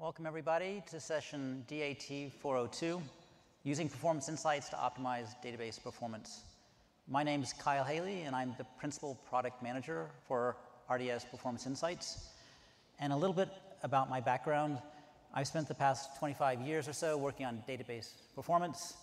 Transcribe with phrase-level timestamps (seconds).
[0.00, 3.02] Welcome, everybody, to session DAT 402,
[3.64, 6.40] using Performance Insights to optimize database performance.
[7.06, 10.56] My name is Kyle Hailey, and I'm the Principal Product Manager for
[10.90, 12.30] RDS Performance Insights.
[12.98, 13.50] And a little bit
[13.82, 14.78] about my background.
[15.34, 18.94] I've spent the past 25 years or so working on database performance.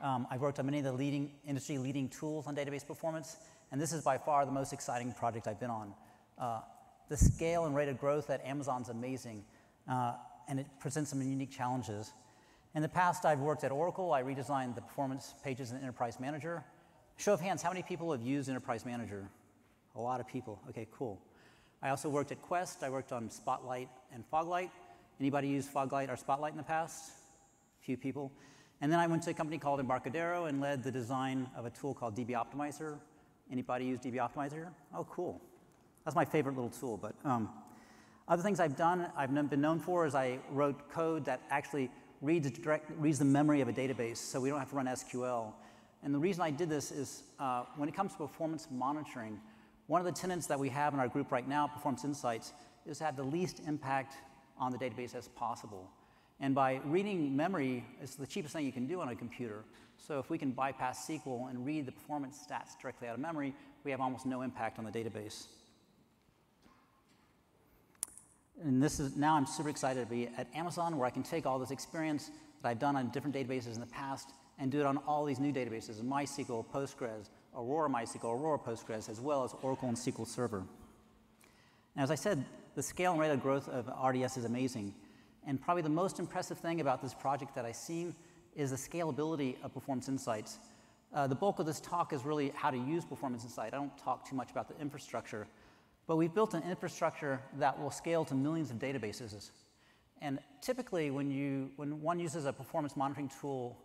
[0.00, 3.38] Um, I've worked on many of the leading industry-leading tools on database performance,
[3.72, 5.92] and this is by far the most exciting project I've been on.
[6.38, 6.60] Uh,
[7.08, 9.44] the scale and rate of growth at Amazon's amazing,
[9.90, 10.12] uh,
[10.48, 12.12] and it presents some unique challenges.
[12.74, 14.12] In the past, I've worked at Oracle.
[14.12, 16.62] I redesigned the performance pages in Enterprise Manager.
[17.16, 19.28] Show of hands, how many people have used Enterprise Manager?
[19.94, 20.60] A lot of people.
[20.68, 21.18] Okay, cool.
[21.82, 22.82] I also worked at Quest.
[22.82, 24.70] I worked on Spotlight and Foglight.
[25.18, 27.12] Anybody use Foglight or Spotlight in the past?
[27.80, 28.30] A few people.
[28.82, 31.70] And then I went to a company called Embarcadero and led the design of a
[31.70, 32.98] tool called DB Optimizer.
[33.50, 34.68] Anybody use DB Optimizer?
[34.94, 35.40] Oh, cool.
[36.04, 36.98] That's my favorite little tool.
[36.98, 37.48] But um,
[38.28, 41.90] other things I've done, I've been known for is I wrote code that actually
[42.20, 45.52] reads, direct, reads the memory of a database so we don't have to run SQL.
[46.02, 49.40] And the reason I did this is uh, when it comes to performance monitoring,
[49.86, 52.52] one of the tenets that we have in our group right now, Performance Insights,
[52.86, 54.14] is to have the least impact
[54.58, 55.88] on the database as possible.
[56.40, 59.64] And by reading memory, it's the cheapest thing you can do on a computer.
[59.96, 63.54] So if we can bypass SQL and read the performance stats directly out of memory,
[63.84, 65.46] we have almost no impact on the database.
[68.64, 71.46] And this is now I'm super excited to be at Amazon where I can take
[71.46, 72.30] all this experience
[72.62, 75.38] that I've done on different databases in the past and do it on all these
[75.38, 80.64] new databases, MySQL, Postgres, Aurora MySQL, Aurora Postgres, as well as Oracle and SQL Server.
[81.96, 84.94] As I said, the scale and rate of growth of RDS is amazing.
[85.46, 88.14] And probably the most impressive thing about this project that I've seen
[88.54, 90.58] is the scalability of Performance Insights.
[91.14, 93.72] Uh, the bulk of this talk is really how to use Performance Insight.
[93.72, 95.46] I don't talk too much about the infrastructure,
[96.06, 99.50] but we've built an infrastructure that will scale to millions of databases.
[100.22, 103.76] And typically, when, you, when one uses a performance monitoring tool,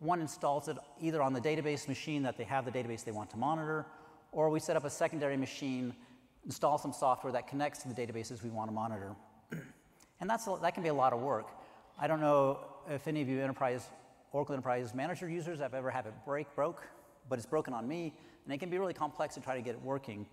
[0.00, 3.30] one installs it either on the database machine that they have the database they want
[3.30, 3.86] to monitor,
[4.32, 5.94] or we set up a secondary machine,
[6.44, 9.14] install some software that connects to the databases we want to monitor.
[10.20, 11.48] And that's, that can be a lot of work.
[11.98, 13.88] I don't know if any of you enterprise,
[14.32, 16.82] Oracle Enterprise Manager users have ever had it break, broke,
[17.28, 18.14] but it's broken on me,
[18.44, 20.26] and it can be really complex to try to get it working.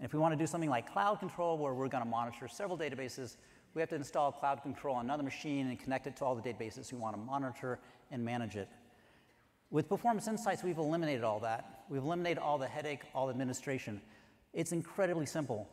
[0.00, 2.48] And if we want to do something like cloud control, where we're going to monitor
[2.48, 3.36] several databases,
[3.74, 6.40] we have to install cloud control on another machine and connect it to all the
[6.40, 7.78] databases we want to monitor
[8.10, 8.70] and manage it.
[9.70, 11.84] With Performance Insights, we've eliminated all that.
[11.90, 14.00] We've eliminated all the headache, all the administration.
[14.54, 15.68] It's incredibly simple.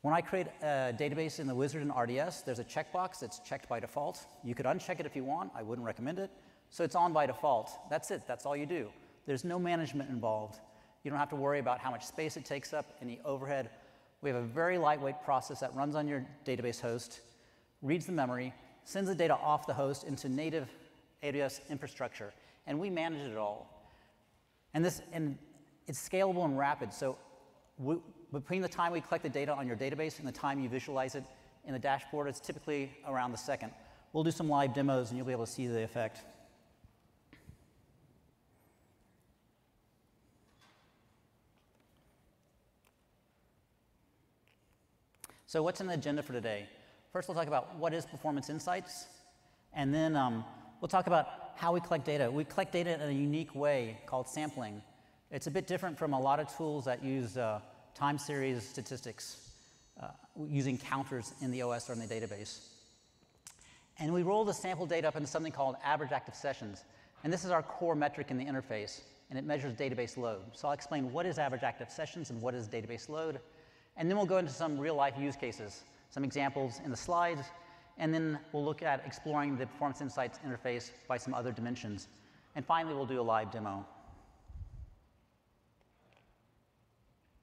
[0.00, 3.68] When I create a database in the wizard in RDS, there's a checkbox that's checked
[3.68, 4.26] by default.
[4.42, 5.52] You could uncheck it if you want.
[5.54, 6.30] I wouldn't recommend it.
[6.70, 7.70] So it's on by default.
[7.90, 8.22] That's it.
[8.26, 8.88] That's all you do.
[9.26, 10.58] There's no management involved.
[11.02, 13.70] You don't have to worry about how much space it takes up, any overhead.
[14.20, 17.20] We have a very lightweight process that runs on your database host,
[17.82, 18.54] reads the memory,
[18.84, 20.68] sends the data off the host into native
[21.22, 22.32] AWS infrastructure,
[22.66, 23.68] and we manage it all.
[24.74, 25.36] And this, and
[25.86, 26.92] it's scalable and rapid.
[26.92, 27.18] So
[27.78, 27.96] we,
[28.32, 31.14] between the time we collect the data on your database and the time you visualize
[31.14, 31.24] it
[31.64, 33.72] in the dashboard, it's typically around the second.
[34.12, 36.22] We'll do some live demos and you'll be able to see the effect.
[45.52, 46.66] So what's in the agenda for today?
[47.12, 49.04] First, we'll talk about what is Performance Insights,
[49.74, 50.46] and then um,
[50.80, 52.30] we'll talk about how we collect data.
[52.30, 54.80] We collect data in a unique way called sampling.
[55.30, 57.60] It's a bit different from a lot of tools that use uh,
[57.94, 59.50] time series statistics
[60.02, 60.06] uh,
[60.48, 62.68] using counters in the OS or in the database.
[63.98, 66.82] And we roll the sample data up into something called average active sessions.
[67.24, 70.40] And this is our core metric in the interface, and it measures database load.
[70.54, 73.38] So I'll explain what is average active sessions and what is database load.
[73.96, 77.42] And then we'll go into some real life use cases, some examples in the slides,
[77.98, 82.08] and then we'll look at exploring the Performance Insights interface by some other dimensions.
[82.54, 83.86] And finally, we'll do a live demo.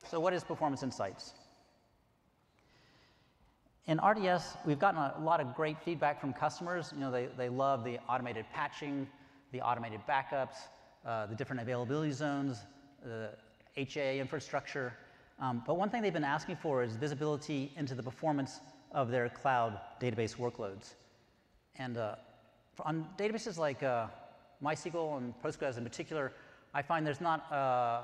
[0.10, 1.34] So what is Performance Insights?
[3.86, 6.92] In RDS, we've gotten a lot of great feedback from customers.
[6.94, 9.08] You know, they, they love the automated patching,
[9.52, 10.58] the automated backups,
[11.06, 12.60] uh, the different availability zones,
[13.04, 13.30] the
[13.78, 14.94] HA infrastructure.
[15.40, 18.60] Um, but one thing they've been asking for is visibility into the performance
[18.92, 20.94] of their cloud database workloads.
[21.78, 22.16] And uh,
[22.82, 24.08] on databases like uh,
[24.64, 26.34] MySQL and Postgres in particular,
[26.74, 28.02] I find there's not uh,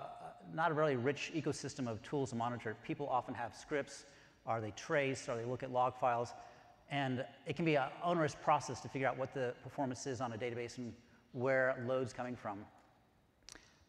[0.53, 2.75] not a really rich ecosystem of tools to monitor.
[2.83, 4.05] People often have scripts,
[4.45, 6.33] or they trace, or they look at log files,
[6.89, 10.33] and it can be an onerous process to figure out what the performance is on
[10.33, 10.93] a database and
[11.33, 12.59] where load's coming from.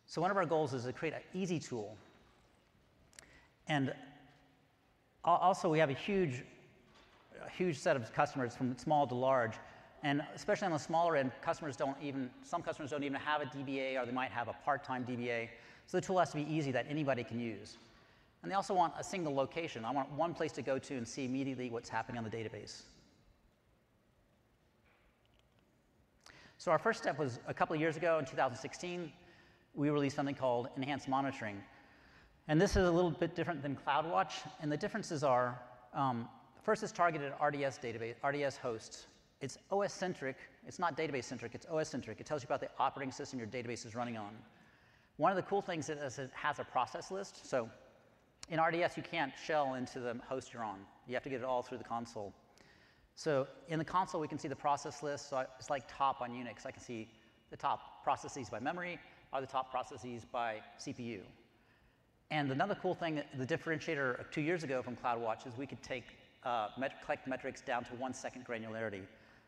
[0.06, 1.96] So one of our goals is to create an easy tool.
[3.68, 3.92] And
[5.24, 6.44] also we have a huge
[7.44, 9.54] a huge set of customers from small to large.
[10.02, 13.46] And especially on the smaller end, customers don't even, some customers don't even have a
[13.46, 15.48] DBA or they might have a part-time DBA.
[15.86, 17.78] So the tool has to be easy that anybody can use.
[18.42, 19.84] And they also want a single location.
[19.84, 22.82] I want one place to go to and see immediately what's happening on the database.
[26.58, 29.12] So our first step was a couple of years ago in 2016,
[29.74, 31.62] we released something called Enhanced Monitoring.
[32.48, 34.32] And this is a little bit different than CloudWatch.
[34.60, 35.60] And the differences are,
[35.94, 36.28] um,
[36.62, 39.06] first it's targeted at RDS database, RDS hosts.
[39.40, 40.36] It's OS-centric.
[40.66, 41.54] It's not database-centric.
[41.54, 42.20] It's OS-centric.
[42.20, 44.30] It tells you about the operating system your database is running on.
[45.16, 47.48] One of the cool things is it has a process list.
[47.48, 47.68] So
[48.48, 50.78] in RDS, you can't shell into the host you're on.
[51.08, 52.32] You have to get it all through the console.
[53.16, 55.30] So in the console, we can see the process list.
[55.30, 56.64] So it's like top on Unix.
[56.64, 57.08] I can see
[57.50, 58.98] the top processes by memory
[59.32, 61.20] are the top processes by CPU.
[62.30, 66.04] And another cool thing, the differentiator two years ago from CloudWatch is we could take
[66.44, 69.02] uh, met collect metrics down to one second granularity.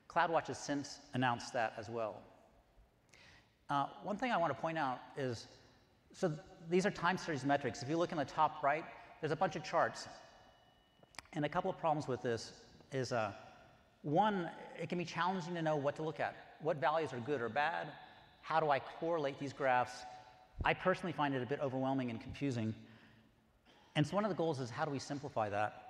[0.08, 2.22] CloudWatch has since announced that as well.
[3.68, 5.46] Uh, one thing I want to point out is,
[6.12, 6.32] so
[6.70, 7.82] these are time series metrics.
[7.82, 8.84] If you look in the top right,
[9.20, 10.08] there's a bunch of charts.
[11.34, 12.52] And a couple of problems with this
[12.92, 13.32] is, uh,
[14.02, 14.48] one,
[14.80, 16.34] it can be challenging to know what to look at.
[16.60, 17.88] What values are good or bad?
[18.40, 20.04] How do I correlate these graphs?
[20.64, 22.74] I personally find it a bit overwhelming and confusing.
[23.96, 25.82] And so one of the goals is how do we simplify that?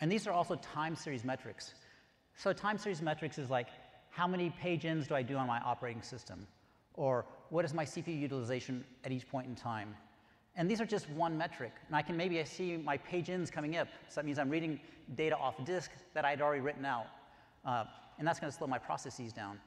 [0.00, 1.74] And these are also time series metrics.
[2.36, 3.68] So time series metrics is like,
[4.10, 6.46] how many page ins do I do on my operating system?
[6.94, 9.94] Or what is my CPU utilization at each point in time?
[10.56, 11.72] And these are just one metric.
[11.86, 13.88] And I can maybe I see my page ins coming up.
[14.08, 14.80] So that means I'm reading
[15.14, 17.06] data off disk that I'd already written out.
[17.64, 17.84] Uh,
[18.18, 19.60] and that's going to slow my processes down.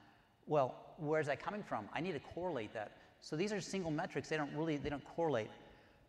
[0.47, 1.87] Well, where's that coming from?
[1.93, 2.91] I need to correlate that.
[3.21, 4.29] So these are single metrics.
[4.29, 5.49] They don't really, they don't correlate.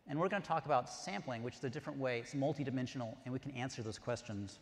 [0.07, 2.19] And we're going to talk about sampling, which is a different way.
[2.19, 4.59] It's multidimensional, and we can answer those questions.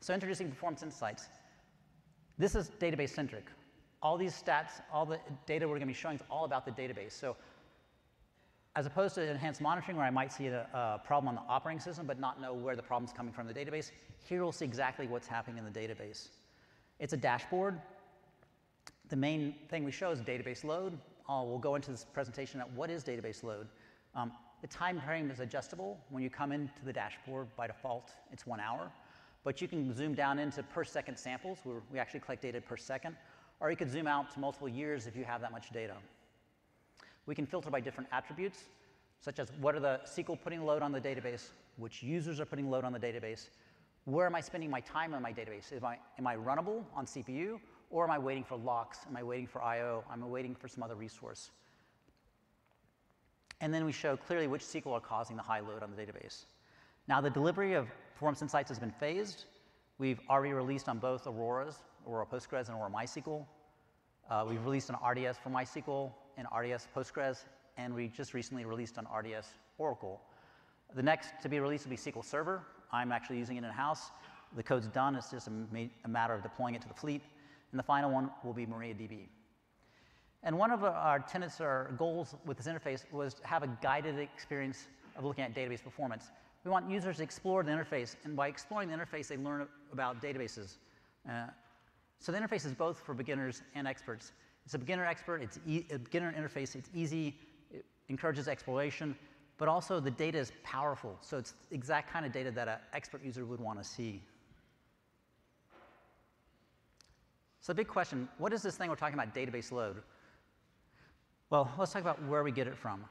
[0.00, 1.28] So introducing performance insights.
[2.36, 3.44] This is database centric.
[4.02, 6.72] All these stats, all the data we're going to be showing is all about the
[6.72, 7.12] database.
[7.12, 7.36] So
[8.74, 11.78] as opposed to enhanced monitoring where I might see a, a, problem on the operating
[11.78, 13.90] system but not know where the problem's coming from in the database,
[14.24, 16.28] here we'll see exactly what's happening in the database.
[16.98, 17.80] It's a dashboard.
[19.12, 20.98] The main thing we show is database load,
[21.28, 23.68] uh, we'll go into this presentation at what is database load.
[24.14, 24.32] Um,
[24.62, 26.00] the time frame is adjustable.
[26.08, 28.90] When you come into the dashboard, by default, it's one hour.
[29.44, 32.78] But you can zoom down into per second samples, where we actually collect data per
[32.78, 33.14] second,
[33.60, 35.96] or you could zoom out to multiple years if you have that much data.
[37.26, 38.64] We can filter by different attributes,
[39.20, 42.70] such as what are the SQL putting load on the database, which users are putting
[42.70, 43.50] load on the database,
[44.06, 45.70] where am I spending my time on my database?
[45.76, 47.60] Am I, am I runnable on CPU,
[47.92, 49.00] or am I waiting for locks?
[49.08, 50.02] Am I waiting for I.O.?
[50.10, 51.50] Am I waiting for some other resource?
[53.60, 56.46] And then we show clearly which SQL are causing the high load on the database.
[57.06, 59.44] Now, the delivery of Performance Insights has been phased.
[59.98, 61.76] We've already released on both Auroras,
[62.08, 63.44] Aurora Postgres and Aurora MySQL.
[64.30, 67.44] Uh, we've released on RDS for MySQL and RDS Postgres,
[67.76, 69.48] and we just recently released on RDS
[69.78, 70.20] Oracle.
[70.94, 72.62] The next to be released will be SQL Server.
[72.90, 74.10] I'm actually using it in-house.
[74.56, 75.14] The code's done.
[75.14, 77.22] It's just a, ma a matter of deploying it to the fleet.
[77.72, 79.28] And the final one will be MariaDB.
[80.44, 84.18] And one of our tenets or goals with this interface was to have a guided
[84.18, 84.86] experience
[85.16, 86.30] of looking at database performance.
[86.64, 90.22] We want users to explore the interface, and by exploring the interface, they learn about
[90.22, 90.76] databases.
[91.28, 91.46] Uh,
[92.20, 94.32] so the interface is both for beginners and experts.
[94.64, 97.36] It's a beginner expert, it's e a beginner interface, it's easy,
[97.72, 99.16] it encourages exploration,
[99.58, 101.16] but also the data is powerful.
[101.20, 104.22] So it's the exact kind of data that an expert user would want to see.
[107.62, 110.02] So the big question, what is this thing we're talking about, database load?
[111.48, 113.04] Well, let's talk about where we get it from.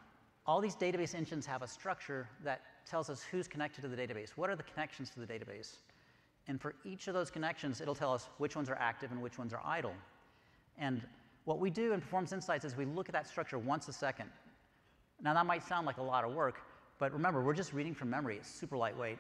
[0.46, 4.32] All these database engines have a structure that tells us who's connected to the database.
[4.32, 5.78] What are the connections to the database?
[6.50, 9.38] And for each of those connections, it'll tell us which ones are active and which
[9.38, 9.94] ones are idle.
[10.78, 11.02] And
[11.46, 14.30] what we do in Performance Insights is we look at that structure once a second.
[15.22, 16.60] Now, that might sound like a lot of work,
[17.00, 18.36] but remember, we're just reading from memory.
[18.36, 19.20] It's super lightweight.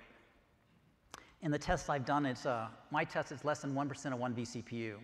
[1.41, 4.35] In the tests I've done, it's, uh, my test is less than 1% of one
[4.35, 4.97] vCPU.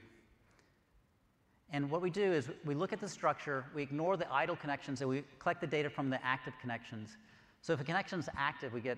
[1.72, 5.02] And what we do is we look at the structure, we ignore the idle connections,
[5.02, 7.18] and we collect the data from the active connections.
[7.62, 8.98] So if a connection is active, we get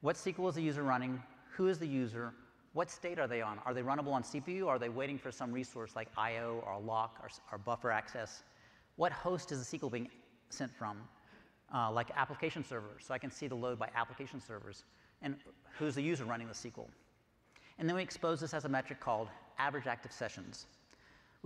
[0.00, 2.32] what SQL is the user running, who is the user,
[2.72, 3.58] what state are they on?
[3.64, 6.62] Are they runnable on CPU, are they waiting for some resource like I.O.
[6.66, 8.42] or lock or, or buffer access?
[8.96, 10.08] What host is the SQL being
[10.50, 10.98] sent from?
[11.74, 14.84] Uh, like application servers, so I can see the load by application servers,
[15.20, 15.36] and
[15.78, 16.86] who's the user running the SQL.
[17.78, 20.66] And then we expose this as a metric called average active sessions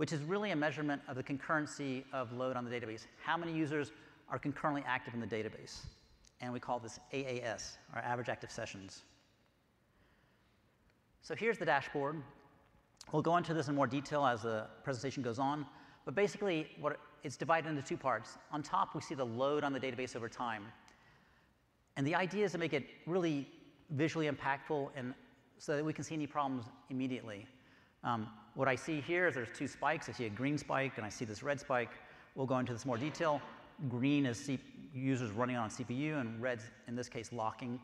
[0.01, 3.05] which is really a measurement of the concurrency of load on the database.
[3.23, 3.91] How many users
[4.29, 5.81] are concurrently active in the database?
[6.41, 9.03] And we call this AAS, or average active sessions.
[11.21, 12.19] So here's the dashboard.
[13.11, 15.67] We'll go into this in more detail as the presentation goes on.
[16.03, 18.39] But basically, what it's divided into two parts.
[18.51, 20.63] On top, we see the load on the database over time.
[21.95, 23.47] And the idea is to make it really
[23.91, 25.13] visually impactful and
[25.59, 27.45] so that we can see any problems immediately.
[28.03, 30.09] Um, what I see here is there's two spikes.
[30.09, 31.91] I see a green spike and I see this red spike.
[32.35, 33.41] We'll go into this more detail.
[33.89, 34.59] Green is C
[34.93, 37.79] users running on CPU and red's, in this case, locking.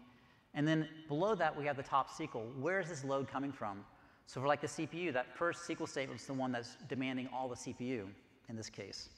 [0.54, 2.56] And then below that, we have the top SQL.
[2.60, 3.84] Where is this load coming from?
[4.26, 7.48] So for like the CPU, that first SQL statement is the one that's demanding all
[7.48, 8.08] the CPU
[8.50, 9.10] in this case.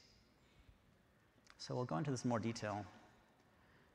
[1.58, 2.84] So we'll go into this in more detail.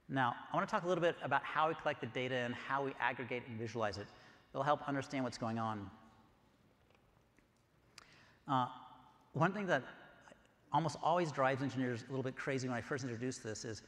[0.08, 2.54] Now, I want to talk a little bit about how we collect the data and
[2.54, 4.08] how we aggregate and visualize it.
[4.54, 5.90] It'll help understand what's going on.
[8.48, 8.68] Uh,
[9.34, 9.84] one thing that
[10.72, 13.82] almost always drives engineers a little bit crazy when I first introduced this is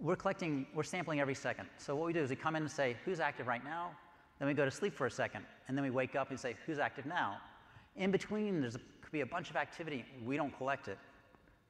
[0.00, 1.68] we're collecting, we're sampling every second.
[1.78, 3.92] So what we do is we come in and say, who's active right now?
[4.38, 6.56] Then we go to sleep for a second, and then we wake up and say,
[6.66, 7.38] who's active now?
[7.96, 10.04] In between, there could be a bunch of activity.
[10.24, 10.98] We don't collect it.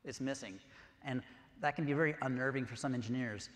[0.04, 0.58] It's missing.
[1.04, 1.22] And
[1.60, 3.50] that can be very unnerving for some engineers.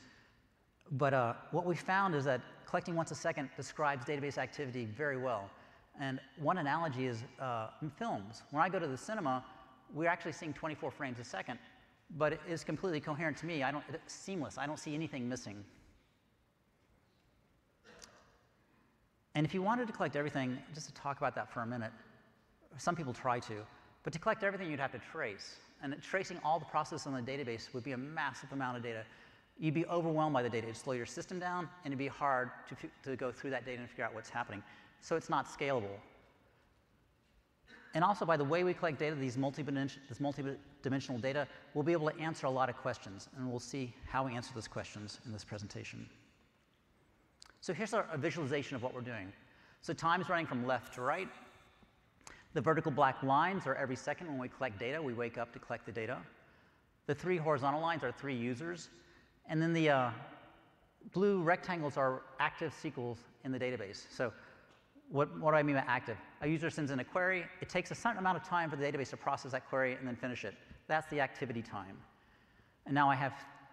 [0.93, 5.17] But uh, what we found is that collecting once a second describes database activity very
[5.17, 5.51] well.
[6.01, 8.43] And one analogy is uh, films.
[8.51, 9.45] When I go to the cinema,
[9.93, 11.59] we're actually seeing 24 frames a second,
[12.17, 13.63] but it is completely coherent to me.
[13.63, 14.59] I don't, it's seamless.
[14.59, 15.65] I don't see anything missing.
[19.35, 21.93] And if you wanted to collect everything, just to talk about that for a minute,
[22.77, 23.55] some people try to,
[24.03, 25.57] but to collect everything, you'd have to trace.
[25.83, 29.05] And tracing all the processes on the database would be a massive amount of data.
[29.59, 30.67] You'd be overwhelmed by the data.
[30.67, 32.77] It'd slow your system down, and it'd be hard to,
[33.11, 34.63] to go through that data and figure out what's happening.
[35.01, 35.99] So it's not scalable.
[37.95, 41.93] And also, by the way we collect data, these multi-dimensional, this multi-dimensional data, we'll be
[41.93, 45.21] able to answer a lot of questions, and we'll see how we answer those questions
[45.27, 46.07] in this presentation.
[47.61, 49.33] So here's our, a visualization of what we're doing.
[49.81, 51.29] So time is running from left to right.
[52.55, 55.01] The vertical black lines are every second when we collect data.
[55.03, 56.19] We wake up to collect the data.
[57.07, 58.91] The three horizontal lines are three users.
[59.49, 60.11] And then the uh,
[61.13, 64.05] blue rectangles are active SQLs in the database.
[64.11, 64.33] So
[65.11, 66.17] what, what do I mean by active?
[66.43, 67.45] A user sends in a query.
[67.61, 70.07] It takes a certain amount of time for the database to process that query and
[70.07, 70.55] then finish it.
[70.87, 71.97] That's the activity time.
[72.87, 73.33] And now I have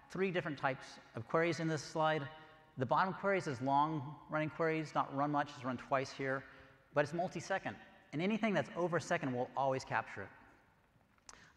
[0.10, 2.24] three different types of queries in this slide.
[2.78, 6.44] The bottom queries is long running queries, not run much, it's run twice here,
[6.94, 7.76] but it's multi-second.
[8.14, 10.30] And anything that's over a second will always capture it.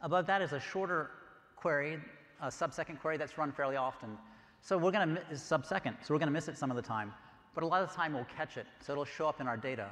[0.00, 1.10] Above that is a shorter
[1.56, 1.98] query,
[2.42, 4.16] a sub-second query that's run fairly often.
[4.60, 7.12] So we're going to sub-second, so we're going to miss it some of the time
[7.58, 9.56] but a lot of the time we'll catch it, so it'll show up in our
[9.56, 9.90] data.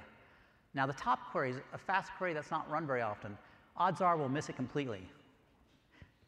[0.74, 3.36] Now the top query is a fast query that's not run very often.
[3.76, 5.02] Odds are we'll miss it completely.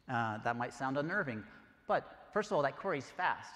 [0.09, 1.41] Uh, that might sound unnerving,
[1.87, 3.53] but first of all, that query is fast.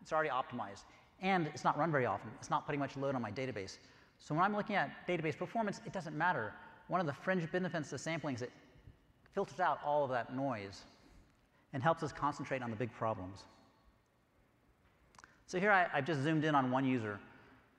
[0.00, 0.84] It's already optimized,
[1.22, 2.30] and it's not run very often.
[2.38, 3.78] It's not putting much load on my database.
[4.20, 6.52] So when I'm looking at database performance, it doesn't matter.
[6.86, 8.52] One of the fringe benefits of sampling is it
[9.34, 10.82] filters out all of that noise
[11.72, 13.42] and helps us concentrate on the big problems.
[15.46, 17.18] So here I, have just zoomed in on one user.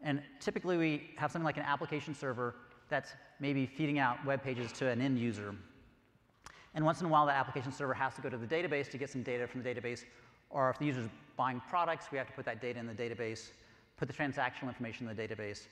[0.01, 2.55] And typically we have something like an application server
[2.89, 5.55] that's maybe feeding out web pages to an end user.
[6.75, 8.97] And once in a while, the application server has to go to the database to
[8.97, 10.03] get some data from the database.
[10.49, 13.49] Or if the user's buying products, we have to put that data in the database,
[13.97, 15.67] put the transactional information in the database.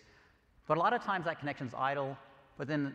[0.68, 2.18] But a lot of times that connection's idle,
[2.58, 2.94] but then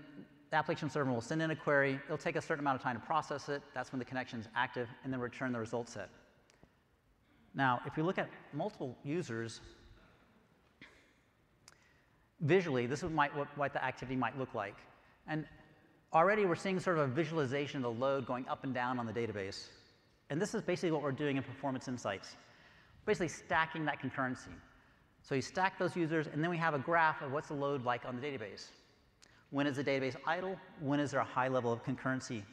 [0.50, 2.00] the application server will send in a query.
[2.06, 3.62] It'll take a certain amount of time to process it.
[3.74, 6.08] That's when the connection's active, and then return the result set.
[7.58, 9.60] Now, if we look at multiple users,
[12.40, 14.76] visually, this is might, what, what the activity might look like.
[15.26, 15.44] And
[16.12, 19.06] already we're seeing sort of a visualization of the load going up and down on
[19.06, 19.66] the database.
[20.30, 22.36] And this is basically what we're doing in Performance Insights,
[23.06, 24.54] basically stacking that concurrency.
[25.22, 27.84] So you stack those users, and then we have a graph of what's the load
[27.84, 28.68] like on the database.
[29.50, 30.56] When is the database idle?
[30.78, 32.44] When is there a high level of concurrency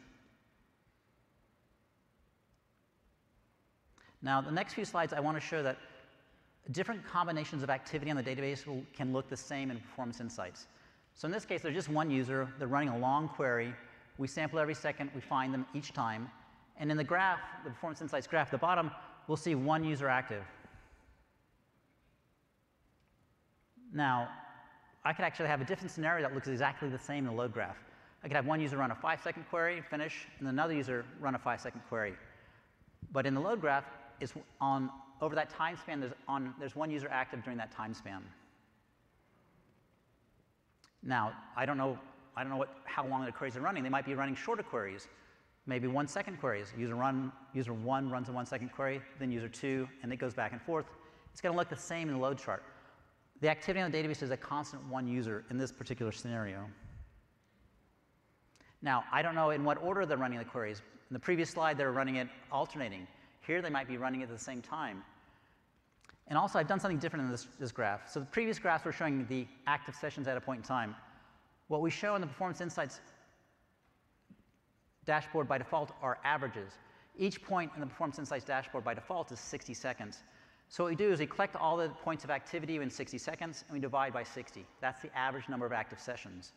[4.25, 5.77] Now, the next few slides, I want to show that
[6.72, 10.65] different combinations of activity on the database will, can look the same in Performance Insights.
[11.13, 12.50] So in this case, there's just one user.
[12.58, 13.72] They're running a long query.
[14.17, 15.12] We sample every second.
[15.13, 16.27] We find them each time.
[16.79, 18.89] And in the graph, the Performance Insights graph at the bottom,
[19.27, 20.44] we'll see one user active.
[23.94, 24.27] Now,
[25.05, 27.53] I could actually have a different scenario that looks exactly the same in the load
[27.53, 27.77] graph.
[28.24, 31.39] I could have one user run a five-second query, finish, and another user run a
[31.39, 32.15] five-second query.
[33.12, 33.86] But in the load graph,
[34.19, 34.89] is on,
[35.22, 38.24] over that time span, there's, on, there's one user active during that time span.
[41.03, 42.00] Now, I don't know,
[42.36, 43.84] I don't know what, how long the queries are running.
[43.84, 45.07] They might be running shorter queries,
[45.67, 46.74] maybe one second queries.
[46.77, 50.34] User, run, user one runs a one second query, then user two, and it goes
[50.34, 50.86] back and forth.
[51.31, 52.63] It's going to look the same in the load chart.
[53.41, 56.65] the activity on the database is a constant one user in this particular scenario.
[58.81, 60.81] Now, I don't know in what order they're running the queries.
[61.10, 63.07] In the previous slide, they were running it alternating.
[63.46, 65.04] Here, they might be running at the same time.
[66.28, 68.12] And also, I've done something different in this, this graph.
[68.12, 70.96] So the previous graphs were showing the active sessions at a point in time.
[71.68, 73.00] What we show in the Performance Insights
[75.06, 76.74] dashboard by default are averages.
[77.18, 80.24] Each point in the Performance Insights dashboard by default is 60 seconds.
[80.68, 83.64] So what we do is we collect all the points of activity in 60 seconds
[83.68, 84.66] and we divide by 60.
[84.82, 86.52] That's the average number of active sessions.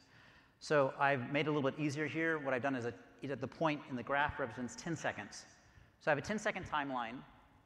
[0.60, 2.38] So I've made it a little bit easier here.
[2.38, 5.44] What I've done is a, the point in the graph represents 10 seconds.
[6.00, 7.16] So I have a 10 second timeline.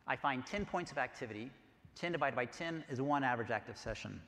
[0.06, 1.50] I find 10 points of activity.
[1.94, 4.20] 10 divided by 10 is one average active session.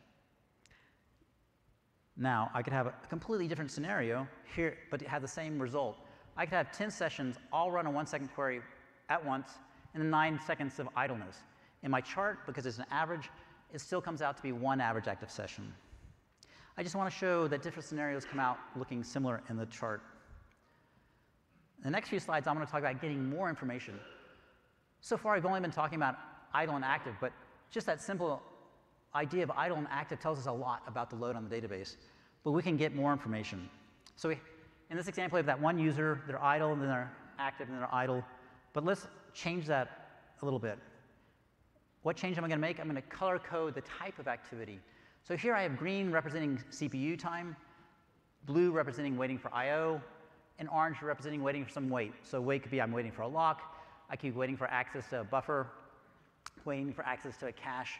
[2.16, 5.96] Now, I could have a completely different scenario here, but it had the same result.
[6.36, 8.60] I could have 10 sessions all run a one second query
[9.08, 9.52] at once
[9.94, 11.38] and then nine seconds of idleness.
[11.82, 13.30] In my chart, because it's an average,
[13.72, 15.72] it still comes out to be one average active session.
[16.76, 20.02] I just want to show that different scenarios come out looking similar in the chart.
[21.78, 23.98] In the next few slides, I'm going to talk about getting more information.
[25.00, 26.16] So far, I've only been talking about
[26.54, 27.32] idle and active, but
[27.70, 28.40] just that simple
[29.14, 31.96] idea of idle and active tells us a lot about the load on the database.
[32.42, 33.68] But we can get more information.
[34.16, 34.40] So we,
[34.90, 37.74] in this example, we have that one user, they're idle, and then they're active, and
[37.74, 38.24] then they're idle.
[38.72, 40.08] But let's change that
[40.40, 40.78] a little bit.
[42.02, 42.80] What change am I going to make?
[42.80, 44.78] I'm going to color code the type of activity.
[45.26, 47.56] So here I have green representing CPU time,
[48.46, 50.00] blue representing waiting for I.O.,
[50.58, 52.12] and orange representing waiting for some wait.
[52.22, 53.76] So wait could be I'm waiting for a lock,
[54.10, 55.66] I keep waiting for access to a buffer,
[56.64, 57.98] waiting for access to a cache.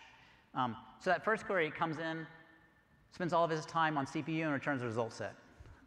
[0.55, 2.27] Um, so that first query comes in,
[3.13, 5.35] spends all of his time on CPU and returns a result set.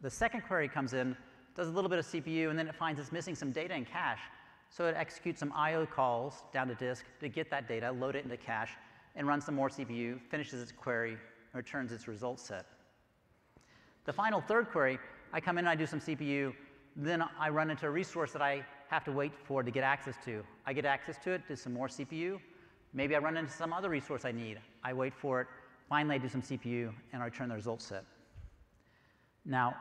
[0.02, 1.16] The second query comes in,
[1.56, 3.84] does a little bit of CPU, and then it finds it's missing some data in
[3.84, 4.20] cache.
[4.70, 5.86] So it executes some I.O.
[5.86, 8.72] calls down to disk to get that data, load it into cache,
[9.16, 11.16] and runs some more CPU, finishes its query,
[11.54, 12.66] returns its result set.
[14.04, 14.98] The final third query,
[15.32, 16.54] I come in and I do some CPU,
[16.96, 20.16] then I run into a resource that I have to wait for to get access
[20.24, 20.42] to.
[20.66, 22.40] I get access to it, do some more CPU.
[22.94, 24.58] Maybe I run into some other resource I need.
[24.82, 25.46] I wait for it.
[25.88, 28.04] Finally, I do some CPU, and I return the result set.
[29.44, 29.74] Now,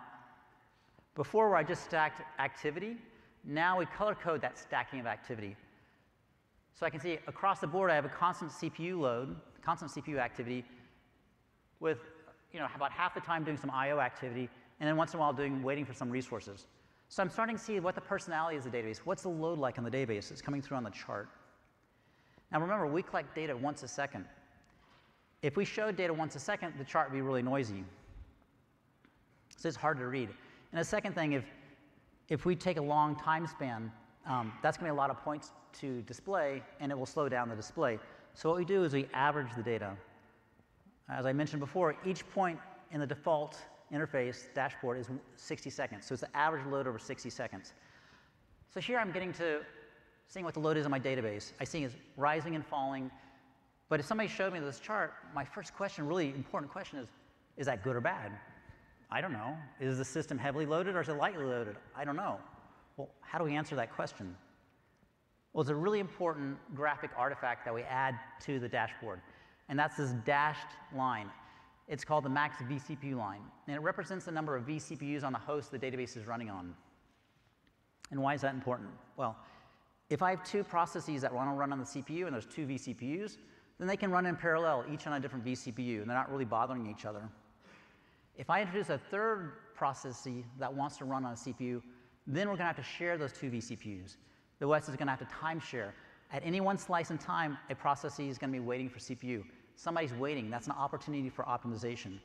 [1.15, 2.97] before where I just stacked activity,
[3.43, 5.55] now we color code that stacking of activity.
[6.73, 10.19] So I can see across the board I have a constant CPU load, constant CPU
[10.19, 10.63] activity,
[11.79, 11.99] with
[12.53, 13.99] you know, about half the time doing some I.O.
[13.99, 16.67] activity, and then once in a while doing waiting for some resources.
[17.09, 18.99] So I'm starting to see what the personality is of the database.
[18.99, 20.29] What's the load like on the database?
[20.31, 21.29] It's coming through on the chart.
[22.51, 24.25] Now remember, we collect data once a second.
[25.41, 27.83] If we showed data once a second, the chart would be really noisy.
[29.55, 30.29] So it's hard to read.
[30.71, 31.45] And the second thing, if,
[32.29, 33.91] if we take a long time span,
[34.25, 37.29] um, that's going to be a lot of points to display, and it will slow
[37.29, 37.99] down the display.
[38.33, 39.95] So what we do is we average the data.
[41.09, 42.59] As I mentioned before, each point
[42.91, 43.57] in the default
[43.93, 46.05] interface dashboard is 60 seconds.
[46.05, 47.73] So it's the average load over 60 seconds.
[48.73, 49.61] So here I'm getting to
[50.27, 51.53] seeing what the load is in my database.
[51.59, 53.09] I see it's rising and falling.
[53.89, 57.07] But if somebody showed me this chart, my first question, really important question is,
[57.55, 58.31] is that good or bad?
[59.09, 59.55] I don't know.
[59.79, 61.77] Is the system heavily loaded or is it lightly loaded?
[61.95, 62.39] I don't know.
[62.97, 64.35] Well, how do we answer that question?
[65.53, 69.21] Well, it's a really important graphic artifact that we add to the dashboard,
[69.69, 71.31] and that's this dashed line.
[71.87, 75.39] It's called the max vCPU line, and it represents the number of vCPUs on the
[75.39, 76.75] host the database is running on.
[78.11, 78.89] And why is that important?
[79.15, 79.37] Well,
[80.09, 82.65] if I have two processes that want to run on the CPU and there's two
[82.65, 83.37] vCPUs,
[83.79, 86.45] then they can run in parallel, each on a different vCPU, and they're not really
[86.45, 87.29] bothering each other.
[88.37, 90.27] If I introduce a third process
[90.59, 91.81] that wants to run on a CPU,
[92.25, 94.17] then we're going to have to share those two vCPUs.
[94.59, 95.93] The OS is going to have to time share.
[96.31, 99.43] At any one slice in time, a process is going to be waiting for CPU.
[99.77, 100.49] Somebody's waiting.
[100.49, 102.19] That's an opportunity for optimization.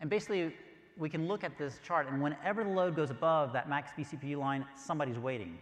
[0.00, 0.54] And basically,
[0.98, 4.36] we can look at this chart, and whenever the load goes above that max vCPU
[4.36, 5.56] line, somebody's waiting.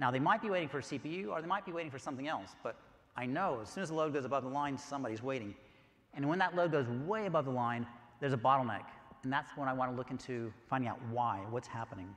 [0.00, 2.26] Now, they might be waiting for a CPU, or they might be waiting for something
[2.26, 2.74] else, but
[3.16, 5.54] I know as soon as the load goes above the line, somebody's waiting.
[6.14, 7.86] And when that load goes way above the line,
[8.20, 8.84] there's a bottleneck
[9.22, 12.14] and that's when I want to look into finding out why, what's happening.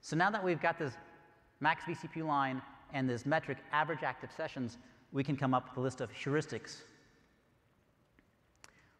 [0.00, 0.94] So now that we've got this
[1.60, 2.60] max vCPU line
[2.92, 4.78] and this metric average active sessions,
[5.12, 6.82] we can come up with a list of heuristics.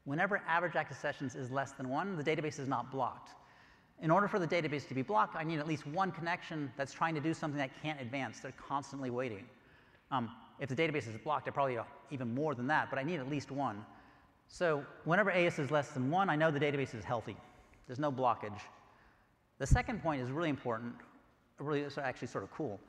[0.04, 3.30] Whenever average active sessions is less than one, the database is not blocked.
[4.00, 6.92] In order for the database to be blocked, I need at least one connection that's
[6.92, 8.40] trying to do something that can't advance.
[8.40, 9.44] They're constantly waiting.
[10.10, 11.78] Um, if the database is blocked, I probably
[12.10, 13.84] even more than that, but I need at least one.
[14.48, 17.36] So whenever AS is less than 1, I know the database is healthy.
[17.86, 18.60] There's no blockage.
[19.58, 20.94] The second point is really important,
[21.58, 22.80] really actually sort of cool.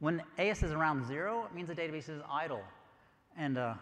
[0.00, 2.62] When AS is around 0, it means the database is idle.
[3.36, 3.74] And uh,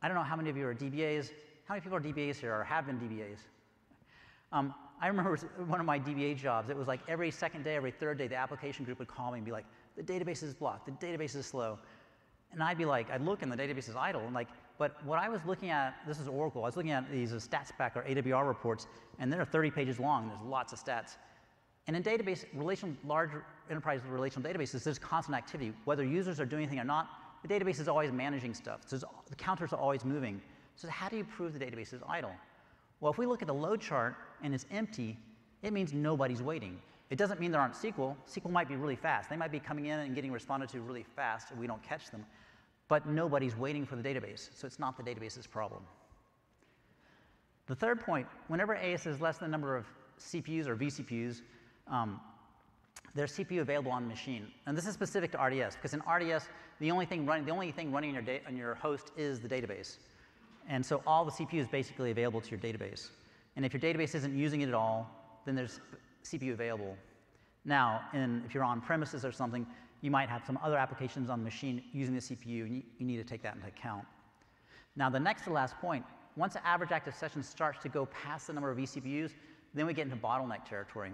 [0.00, 1.30] I don't know how many of you are DBAs.
[1.64, 3.38] How many people are DBAs here or have been DBAs?
[4.52, 7.90] Um, I remember one of my DBA jobs, it was like every second day, every
[7.90, 9.64] third day, the application group would call me and be like,
[9.96, 11.78] the database is blocked, the database is slow.
[12.52, 14.20] And I'd be like, I'd look and the database is idle.
[14.20, 14.46] And like,
[14.78, 17.36] but what I was looking at, this is Oracle, I was looking at these uh,
[17.36, 18.86] StatsPack or AWR reports,
[19.18, 21.16] and they're 30 pages long, there's lots of stats.
[21.86, 23.30] And in database, relational, large
[23.70, 25.72] enterprise relational databases, there's constant activity.
[25.84, 27.08] Whether users are doing anything or not,
[27.42, 28.80] the database is always managing stuff.
[28.86, 30.40] So the counters are always moving.
[30.76, 32.32] So how do you prove the database is idle?
[33.00, 35.18] Well, if we look at the load chart and it's empty,
[35.62, 36.80] it means nobody's waiting.
[37.10, 38.16] It doesn't mean there aren't SQL.
[38.26, 39.28] SQL might be really fast.
[39.28, 42.10] They might be coming in and getting responded to really fast and we don't catch
[42.10, 42.24] them.
[42.88, 45.82] But nobody's waiting for the database, so it's not the database's problem.
[47.66, 49.86] The third point, whenever AS is less than the number of
[50.18, 51.40] CPUs or vCPUs,
[51.88, 52.20] um,
[53.14, 54.48] there's CPU available on the machine.
[54.66, 56.48] And this is specific to RDS, because in RDS,
[56.80, 59.48] the only thing running, the only thing running on your, on your host is the
[59.48, 59.98] database.
[60.68, 63.10] And so all the CPU is basically available to your database.
[63.56, 65.08] And if your database isn't using it at all,
[65.44, 65.80] then there's
[66.24, 66.96] CPU available.
[67.64, 69.66] Now, in, if you're on premises or something,
[70.00, 73.06] you might have some other applications on the machine using the CPU, and you, you
[73.06, 74.04] need to take that into account.
[74.96, 76.04] Now, the next to last point,
[76.36, 79.30] once the average active session starts to go past the number of vCPUs,
[79.72, 81.12] then we get into bottleneck territory.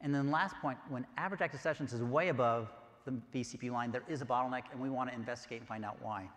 [0.00, 2.70] And then last point, when average active sessions is way above
[3.04, 5.96] the VCP line, there is a bottleneck, and we want to investigate and find out
[6.02, 6.28] why.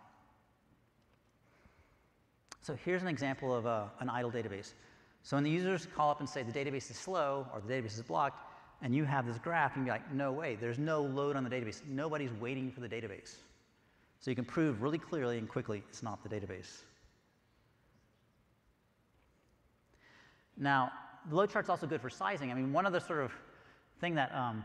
[2.62, 4.74] So here's an example of a, an idle database.
[5.22, 7.96] So when the users call up and say the database is slow or the database
[7.96, 8.46] is blocked,
[8.82, 11.36] and you have this graph, and you can be like, no way, there's no load
[11.36, 11.82] on the database.
[11.86, 13.36] Nobody's waiting for the database.
[14.20, 16.82] So you can prove really clearly and quickly it's not the database.
[20.56, 20.92] Now,
[21.28, 22.50] the load chart's also good for sizing.
[22.50, 23.32] I mean, one of the sort of
[24.00, 24.64] thing that um,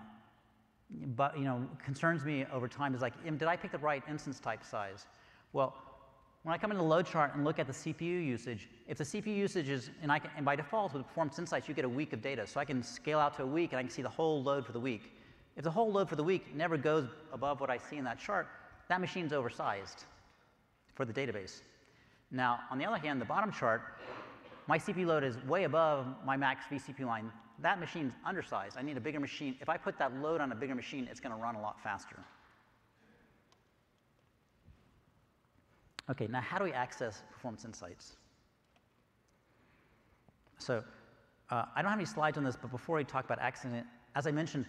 [1.16, 4.40] but, you know, concerns me over time is like, did I pick the right instance
[4.40, 5.08] type size?
[5.54, 5.76] Well,
[6.44, 9.04] when I come into the load chart and look at the CPU usage, if the
[9.04, 11.90] CPU usage is, and, I can, and by default with Performance Insights, you get a
[11.90, 12.46] week of data.
[12.46, 14.66] So I can scale out to a week and I can see the whole load
[14.66, 15.14] for the week.
[15.58, 18.20] If the whole load for the week never goes above what I see in that
[18.20, 18.48] chart,
[18.90, 20.04] that machine's oversized
[20.94, 21.62] for the database.
[22.30, 23.82] Now, on the other hand, the bottom chart,
[24.68, 27.32] my CPU load is way above my max vCPU line.
[27.62, 28.78] That machine's undersized.
[28.78, 29.56] I need a bigger machine.
[29.62, 31.82] If I put that load on a bigger machine, it's going to run a lot
[31.82, 32.20] faster.
[36.10, 38.18] Okay, now how do we access performance insights?
[40.60, 40.84] So
[41.50, 43.86] uh, I don't have any slides on this, but before we talk about accessing it,
[44.16, 44.66] as I mentioned,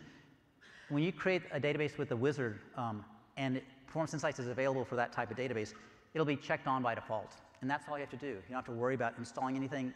[0.88, 3.04] when you create a database with a wizard um,
[3.36, 5.74] and performance insights is available for that type of database,
[6.14, 7.34] it'll be checked on by default.
[7.60, 8.26] And that's all you have to do.
[8.26, 9.86] You don't have to worry about installing anything.
[9.86, 9.92] You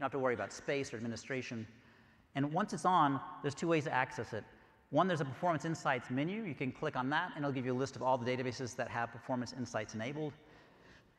[0.00, 1.66] don't have to worry about space or administration.
[2.34, 4.44] And once it's on, there's two ways to access it.
[4.90, 6.42] One, there's a Performance Insights menu.
[6.42, 8.76] You can click on that, and it'll give you a list of all the databases
[8.76, 10.32] that have Performance Insights enabled.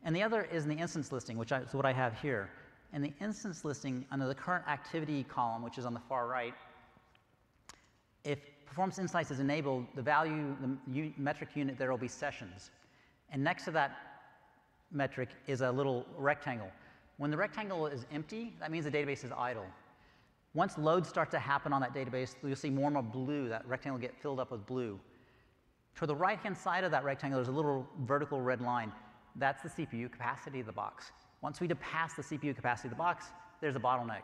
[0.04, 2.50] And the other is in the instance listing, which is what I have here.
[2.94, 6.54] In the instance listing, under the current activity column, which is on the far right,
[8.24, 10.56] if Performance Insights is enabled, the value,
[10.88, 12.72] the metric unit there will be sessions.
[13.32, 13.98] And next to that
[14.92, 16.72] metric is a little rectangle.
[17.18, 19.66] When the rectangle is empty, that means the database is idle.
[20.56, 23.68] Once loads start to happen on that database, you'll see more and more blue, that
[23.68, 24.98] rectangle get filled up with blue.
[25.96, 28.92] To the right-hand side of that rectangle, there's a little vertical red line.
[29.36, 31.12] That's the CPU capacity of the box.
[31.42, 33.26] Once we pass the CPU capacity of the box,
[33.60, 34.24] there's a bottleneck.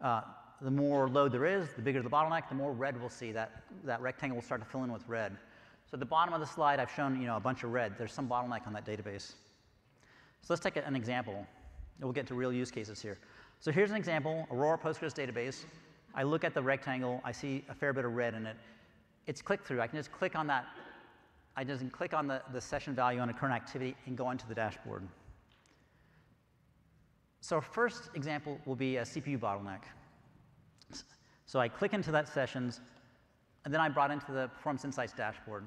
[0.00, 0.22] Uh,
[0.62, 3.30] the more load there is, the bigger the bottleneck, the more red we'll see.
[3.30, 5.36] That, that rectangle will start to fill in with red.
[5.90, 7.98] So at the bottom of the slide, I've shown you know, a bunch of red.
[7.98, 9.34] There's some bottleneck on that database.
[10.40, 11.34] So let's take an example.
[11.34, 13.18] And we'll get to real use cases here.
[13.60, 15.64] So here's an example, Aurora Postgres database.
[16.14, 18.56] I look at the rectangle, I see a fair bit of red in it.
[19.26, 19.80] It's click-through.
[19.80, 20.66] I can just click on that.
[21.56, 24.46] I just click on the, the session value on a current activity and go into
[24.46, 25.02] the dashboard.
[27.40, 29.82] So our first example will be a CPU bottleneck.
[31.46, 32.80] So I click into that sessions,
[33.64, 35.64] and then I'm brought into the Performance Insights dashboard.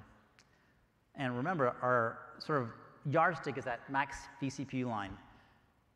[1.16, 2.70] And remember, our sort of
[3.06, 5.18] yardstick is that max vCPU line.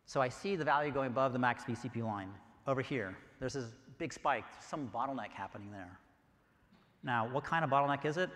[0.05, 2.29] So I see the value going above the max VCP line
[2.67, 3.15] over here.
[3.39, 3.65] There's this
[3.97, 5.99] big spike, some bottleneck happening there.
[7.03, 8.29] Now, what kind of bottleneck is it?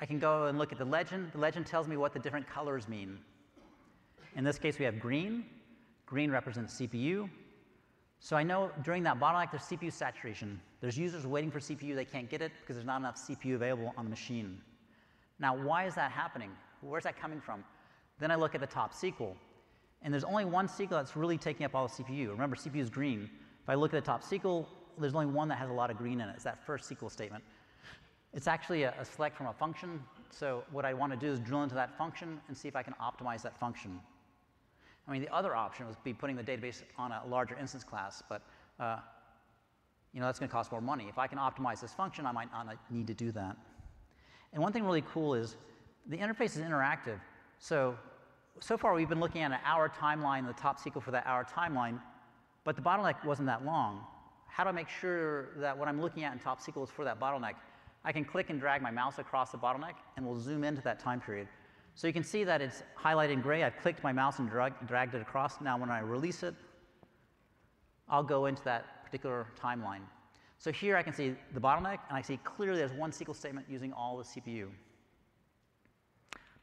[0.00, 1.32] I can go and look at the legend.
[1.32, 3.18] The legend tells me what the different colors mean.
[4.36, 5.44] In this case, we have green.
[6.06, 7.28] Green represents CPU.
[8.18, 10.60] So I know during that bottleneck, there's CPU saturation.
[10.80, 13.92] There's users waiting for CPU, they can't get it because there's not enough CPU available
[13.96, 14.60] on the machine.
[15.38, 16.50] Now, why is that happening?
[16.82, 17.64] Where's that coming from?
[18.18, 19.34] Then I look at the top SQL.
[20.02, 22.30] And there's only one SQL that's really taking up all the CPU.
[22.30, 23.28] Remember, CPU is green.
[23.62, 24.66] If I look at the top SQL,
[24.98, 26.32] there's only one that has a lot of green in it.
[26.34, 27.44] It's that first SQL statement.
[28.32, 30.02] It's actually a, a select from a function.
[30.30, 32.82] So what I want to do is drill into that function and see if I
[32.82, 34.00] can optimize that function.
[35.08, 38.22] I mean, the other option would be putting the database on a larger instance class,
[38.28, 38.42] but
[38.78, 38.98] uh,
[40.12, 41.06] you know, that's going to cost more money.
[41.08, 43.56] If I can optimize this function, I might not need to do that.
[44.52, 45.56] And one thing really cool is
[46.06, 47.20] the interface is interactive.
[47.58, 47.96] So,
[48.58, 51.44] so far we've been looking at an hour timeline, the top SQL for that hour
[51.44, 52.00] timeline,
[52.64, 54.04] but the bottleneck wasn't that long.
[54.48, 57.04] How do I make sure that what I'm looking at in top SQL is for
[57.04, 57.54] that bottleneck?
[58.04, 60.98] I can click and drag my mouse across the bottleneck and we'll zoom into that
[60.98, 61.48] time period.
[61.94, 63.62] So you can see that it's highlighted in gray.
[63.62, 65.60] I've clicked my mouse and drag, dragged it across.
[65.60, 66.54] Now when I release it,
[68.08, 70.02] I'll go into that particular timeline.
[70.58, 73.66] So here I can see the bottleneck, and I see clearly there's one SQL statement
[73.70, 74.68] using all the CPU.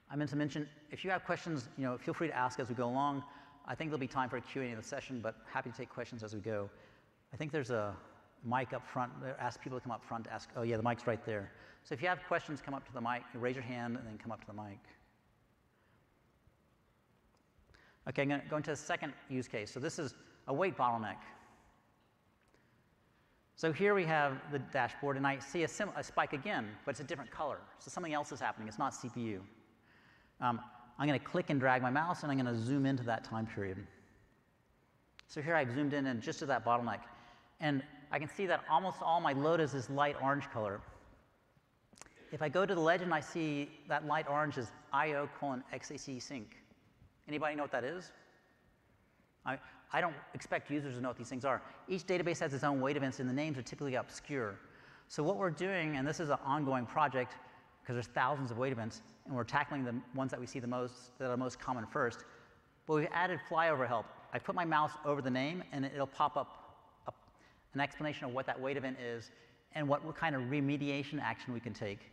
[0.10, 2.70] I meant to mention, if you have questions, you know, feel free to ask as
[2.70, 3.24] we go along.
[3.66, 5.90] I think there'll be time for a Q&A in the session, but happy to take
[5.90, 6.70] questions as we go.
[7.34, 7.94] I think there's a
[8.46, 9.12] mic up front.
[9.40, 10.50] Ask people to come up front to ask.
[10.56, 11.52] Oh yeah, the mic's right there.
[11.84, 14.18] So if you have questions, come up to the mic, raise your hand, and then
[14.18, 14.80] come up to the mic.
[18.08, 19.72] Okay, I'm going to go into the second use case.
[19.72, 20.14] So this is
[20.48, 21.18] a wait bottleneck.
[23.56, 27.00] So here we have the dashboard, and I see a, a, spike again, but it's
[27.00, 27.58] a different color.
[27.80, 28.68] So something else is happening.
[28.68, 29.40] It's not CPU.
[30.42, 30.60] Um,
[31.00, 33.24] I'm going to click and drag my mouse, and I'm going to zoom into that
[33.24, 33.86] time period.
[35.28, 37.00] So here I've zoomed in and just to that bottleneck.
[37.60, 40.80] And I can see that almost all my load is this light orange color.
[42.32, 46.46] If I go to the legend, I see that light orange is IO colon XactSync.
[47.28, 48.12] Anybody know what that is?
[49.46, 49.58] I,
[49.92, 51.62] I don't expect users to know what these things are.
[51.88, 54.56] Each database has its own wait events, and the names are typically obscure.
[55.08, 57.34] So what we're doing, and this is an ongoing project,
[57.88, 60.68] because there's thousands of wait events, and we're tackling the ones that we see the
[60.68, 62.26] most, that are most common first.
[62.86, 64.06] But we've added flyover help.
[64.34, 67.16] I put my mouse over the name, and it'll pop up, up
[67.74, 69.32] an explanation of what that wait event is
[69.74, 72.12] and what, what kind of remediation action we can take.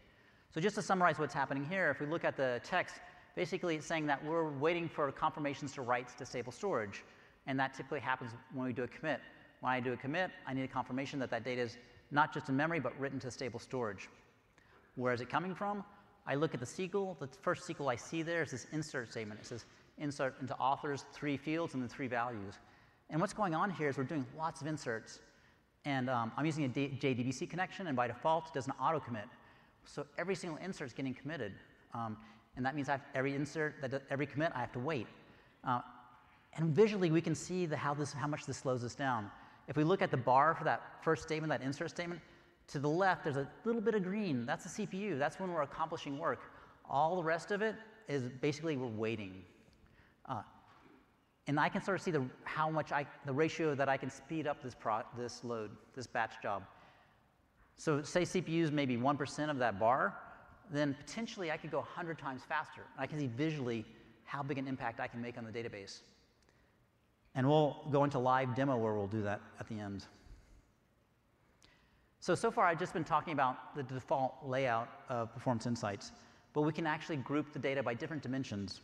[0.54, 2.94] So just to summarize what's happening here, if we look at the text,
[3.34, 7.02] basically it's saying that we're waiting for confirmations to write to stable storage.
[7.48, 9.18] And that typically happens when we do a commit.
[9.58, 11.78] When I do a commit, I need a confirmation that that data is
[12.12, 14.08] not just in memory, but written to stable storage.
[14.96, 15.84] Where is it coming from?
[16.26, 17.18] I look at the SQL.
[17.18, 19.40] The first SQL I see there is this insert statement.
[19.40, 19.64] It says
[19.98, 22.54] insert into authors, three fields, and then three values.
[23.10, 25.20] And what's going on here is we're doing lots of inserts.
[25.84, 29.26] And um, I'm using a JDBC connection, and by default, it does an auto commit.
[29.84, 31.52] So every single insert is getting committed.
[31.92, 32.16] Um,
[32.56, 35.06] and that means I have every insert, that every commit, I have to wait.
[35.62, 35.80] Uh,
[36.56, 39.30] and visually, we can see the, how, this, how much this slows us down.
[39.68, 42.20] If we look at the bar for that first statement, that insert statement,
[42.68, 44.46] to the left, there's a little bit of green.
[44.46, 45.18] That's the CPU.
[45.18, 46.40] That's when we're accomplishing work.
[46.88, 47.76] All the rest of it
[48.08, 49.42] is basically we're waiting.
[50.26, 50.42] Uh,
[51.46, 54.10] and I can sort of see the, how much I, the ratio that I can
[54.10, 56.62] speed up this, pro, this load, this batch job.
[57.76, 60.14] So say CPU is maybe 1% of that bar,
[60.72, 62.82] then potentially I could go 100 times faster.
[62.96, 63.84] I can see visually
[64.24, 66.00] how big an impact I can make on the database.
[67.34, 70.06] And we'll go into live demo where we'll do that at the end.
[72.24, 76.10] So, so far I've just been talking about the default layout of Performance Insights,
[76.54, 78.80] but we can actually group the data by different dimensions.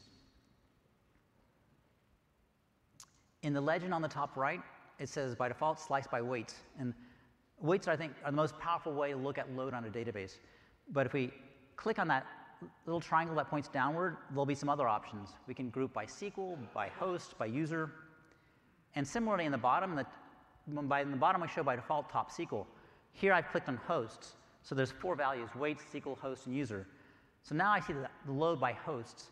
[3.42, 4.61] In the legend on the top right,
[4.98, 6.57] it says by default slice by waits.
[6.79, 6.92] And
[7.62, 10.37] waits, I think, are the most powerful way to look at load on a database.
[10.92, 11.33] But if we
[11.76, 12.26] click on that
[12.85, 15.31] little triangle that points downward, there'll be some other options.
[15.46, 17.90] We can group by SQL, by host, by user.
[18.96, 20.05] And similarly, in the bottom, the,
[20.83, 22.66] by, in the bottom, I show by default top SQL.
[23.12, 24.34] Here I've clicked on hosts.
[24.62, 26.86] So there's four values, waits, SQL, host, and user.
[27.42, 29.30] So now I see the, the load by hosts.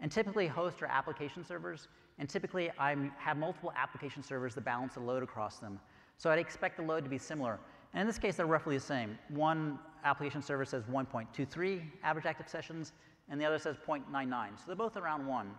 [0.00, 1.88] And typically hosts are application servers,
[2.18, 5.78] and typically I have multiple application servers that balance the load across them.
[6.16, 7.58] So I'd expect the load to be similar.
[7.92, 9.18] And in this case, they're roughly the same.
[9.28, 12.92] One application server says 1.23 average active sessions,
[13.28, 14.58] and the other says 0.99.
[14.58, 15.50] So they're both around 1.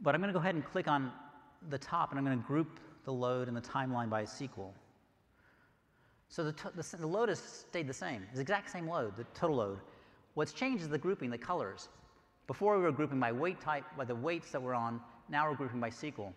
[0.00, 1.12] But I'm going to go ahead and click on
[1.68, 4.70] the top, and I'm going to group the load and the timeline by SQL.
[6.28, 8.22] So the, the, the, load has stayed the same.
[8.24, 9.78] It's the exact same load, the total load.
[10.34, 11.88] What's changed is the grouping, the colors.
[12.46, 15.56] Before we were grouping by wait type, by the waits that we're on, now we're
[15.56, 16.32] grouping by SQL.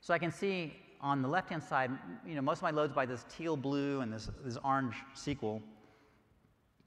[0.00, 1.90] So I can see on the left-hand side,
[2.26, 5.60] you know, most of my loads by this teal blue and this, this orange SQL.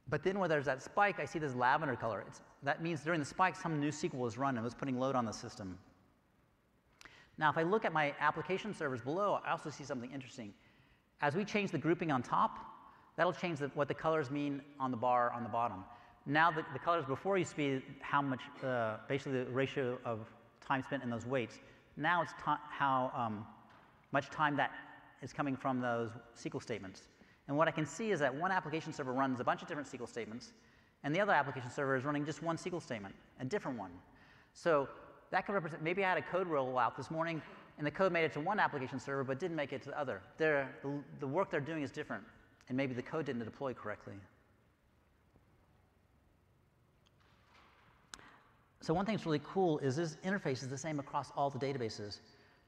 [0.09, 2.23] But then where there's that spike, I see this lavender color.
[2.27, 5.15] It's, that means during the spike, some new SQL was run and was putting load
[5.15, 5.77] on the system.
[7.37, 10.53] Now, if I look at my application servers below, I also see something interesting.
[11.23, 12.59] As we change the grouping on top,
[13.15, 15.85] that'll change the, what the colors mean on the bar on the bottom.
[16.25, 20.19] Now, the, the colors before used to be how much, uh, basically the ratio of
[20.59, 21.59] time spent in those waits.
[21.95, 23.45] Now it's how um,
[24.11, 24.71] much time that
[25.21, 27.03] is coming from those SQL statements.
[27.47, 29.89] And what I can see is that one application server runs a bunch of different
[29.89, 30.51] SQL statements,
[31.05, 33.91] and the other application server is running just one SQL statement, a different one.
[34.53, 34.89] So
[35.31, 37.41] that could represent, maybe I had a code rollout this morning
[37.77, 39.99] and the code made it to one application server but didn't make it to the
[39.99, 40.21] other.
[40.37, 40.65] the,
[41.19, 42.23] the work they're doing is different
[42.69, 44.13] and maybe the code didn't deploy correctly.
[48.81, 51.57] So one thing that's really cool is this interface is the same across all the
[51.57, 52.19] databases.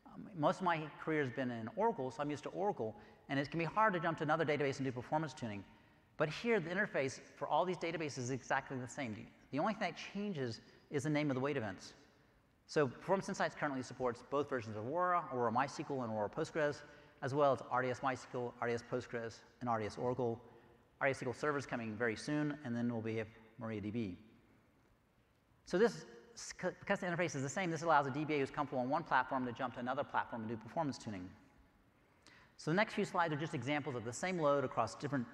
[0.05, 2.95] Um, most of my career has been in Oracle, so I'm used to Oracle,
[3.27, 5.61] and it can be hard to jump to another database and do performance tuning.
[6.15, 9.13] But here, the interface for all these databases is exactly the same.
[9.51, 11.93] The only thing that changes is the name of the wait events.
[12.67, 16.82] So Performance Insights currently supports both versions of Aurora, Aurora MySQL and Aurora Postgres,
[17.21, 20.41] as well as RDS MySQL, RDS Postgres, and RDS Oracle.
[21.01, 23.28] RDS SQL Server is coming very soon, and then we'll be at
[23.62, 24.15] MariaDB.
[25.65, 26.06] So this,
[26.60, 29.45] because the interface is the same, this allows a DBA who's comfortable on one platform
[29.45, 31.30] to jump to another platform and do performance tuning.
[32.58, 35.25] So the next few slides are just examples of the same load across different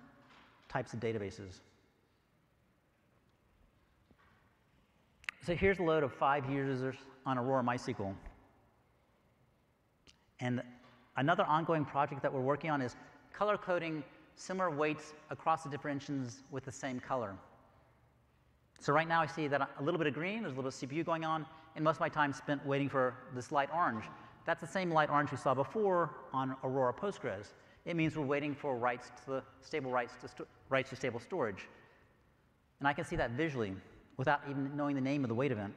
[0.69, 1.59] types of databases.
[5.43, 8.13] So here's a load of five users on Aurora MySQL.
[10.39, 10.61] And
[11.17, 12.95] another ongoing project that we're working on is
[13.33, 14.03] color coding
[14.35, 17.35] similar waits across the different engines with the same color.
[18.79, 20.83] So right now I see that a little bit of green, there's a little bit
[20.83, 24.03] of CPU going on, and most of my time spent waiting for this light orange.
[24.45, 27.53] That's the same light orange we saw before on Aurora Postgres.
[27.85, 31.67] It means we're waiting for writes to the stable writes to, writes to stable storage.
[32.79, 33.73] And I can see that visually
[34.17, 35.73] without even knowing the name of the wait event.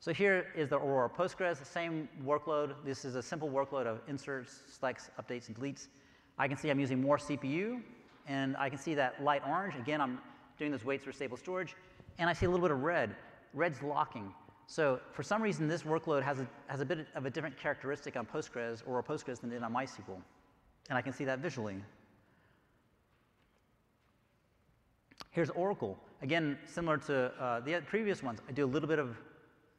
[0.00, 2.74] So here is the Aurora Postgres, the same workload.
[2.84, 5.88] This is a simple workload of inserts, selects, updates, and deletes.
[6.38, 7.80] I can see I'm using more CPU,
[8.26, 9.74] and I can see that light orange.
[9.76, 10.18] Again, I'm
[10.58, 11.74] doing those waits for stable storage,
[12.18, 13.16] and I see a little bit of red.
[13.54, 14.32] Red's locking.
[14.66, 18.16] So for some reason, this workload has a, has a bit of a different characteristic
[18.16, 20.20] on Postgres or Postgres than it did on MySQL.
[20.90, 21.76] And I can see that visually.
[25.34, 25.98] Here's Oracle.
[26.22, 29.16] Again, similar to uh, the previous ones, I do a little bit of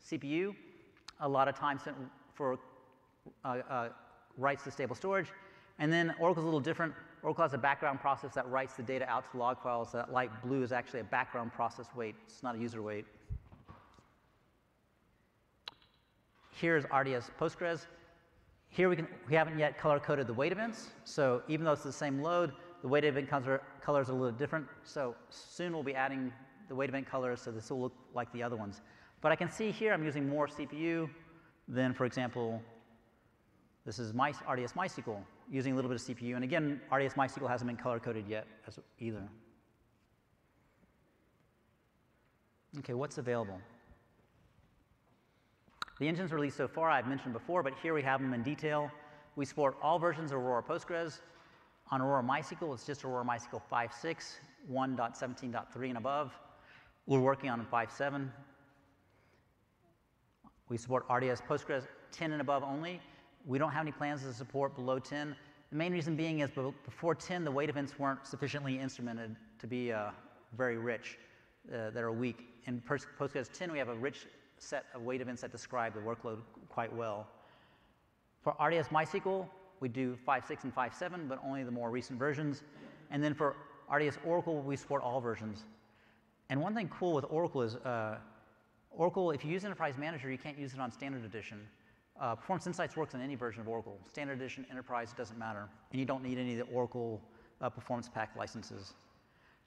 [0.05, 0.53] CPU,
[1.21, 1.95] a lot of time spent
[2.33, 2.59] for
[3.45, 3.89] uh, uh,
[4.37, 5.27] writes to stable storage.
[5.79, 6.93] And then Oracle's a little different.
[7.23, 9.93] Oracle has a background process that writes the data out to log files.
[9.93, 12.15] That light blue is actually a background process wait.
[12.25, 13.05] It's not a user wait.
[16.51, 17.85] Here's RDS Postgres.
[18.67, 20.89] Here we, can, we haven't yet color coded the wait events.
[21.05, 22.51] So even though it's the same load,
[22.85, 24.67] the wait event colors are a little different.
[24.83, 26.31] So soon we'll be adding
[26.69, 28.81] the wait event colors so this will look like the other ones.
[29.21, 31.09] But I can see here I'm using more CPU
[31.67, 32.61] than, for example,
[33.87, 35.17] this is my RDS MySQL
[35.49, 36.35] using a little bit of CPU.
[36.35, 39.23] And again, RDS MySQL hasn't been color coded yet as either.
[42.77, 43.59] Okay, what's available?
[45.99, 48.91] The engines released so far I've mentioned before, but here we have them in detail.
[49.35, 51.21] We support all versions of Aurora Postgres.
[51.91, 54.15] On Aurora MySQL, it's just Aurora MySQL 5.6,
[54.71, 56.33] 1.17.3 and above.
[57.05, 58.27] We're working on 5.7.
[60.67, 62.99] We support RDS Postgres 10 and above only.
[63.45, 65.35] We don't have any plans to support below 10.
[65.69, 69.91] The main reason being is before 10, the wait events weren't sufficiently instrumented to be
[69.91, 70.09] uh,
[70.57, 71.19] very rich,
[71.67, 72.47] uh, that are weak.
[72.65, 76.39] In Postgres 10, we have a rich set of wait events that describe the workload
[76.69, 77.27] quite well.
[78.41, 79.47] For RDS MySQL,
[79.85, 82.63] we do 5.6 and 5.7, but only the more recent versions.
[83.11, 83.55] And then for
[83.93, 85.65] RDS Oracle, we support all versions.
[86.49, 88.17] And one thing cool with Oracle is uh,
[88.89, 91.59] Oracle, if you use Enterprise Manager, you can't use it on Standard Edition.
[92.19, 93.99] Uh, Performance Insights works on any version of Oracle.
[94.09, 95.69] Standard Edition, Enterprise, it doesn't matter.
[95.91, 97.21] And you don't need any of the Oracle
[97.61, 98.95] uh, Performance Pack licenses.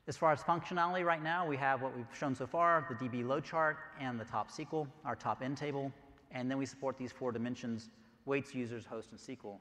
[0.08, 3.24] As far as functionality right now, we have what we've shown so far, the DB
[3.24, 5.92] load chart and the top SQL, our top end table.
[6.32, 7.90] And then we support these four dimensions,
[8.24, 9.60] waits, users, host, and SQL.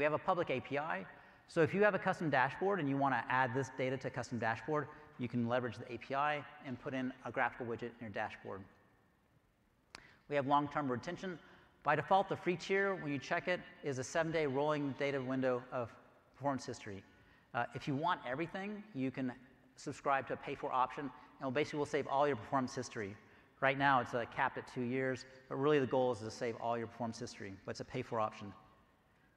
[0.00, 1.04] We have a public API.
[1.46, 4.08] So if you have a custom dashboard and you want to add this data to
[4.08, 4.86] a custom dashboard,
[5.18, 8.62] you can leverage the API and put in a graphical widget in your dashboard.
[10.30, 11.38] We have long-term retention.
[11.82, 15.62] By default, the free tier, when you check it, is a seven-day rolling data window
[15.70, 15.92] of
[16.34, 17.02] performance history.
[17.52, 19.30] Uh, if you want everything, you can
[19.76, 21.10] subscribe to a pay-for option,
[21.42, 23.14] and basically will save all your performance history.
[23.60, 26.56] Right now, it's uh, capped at two years, but really the goal is to save
[26.58, 28.50] all your performance history, but it's a pay-for option.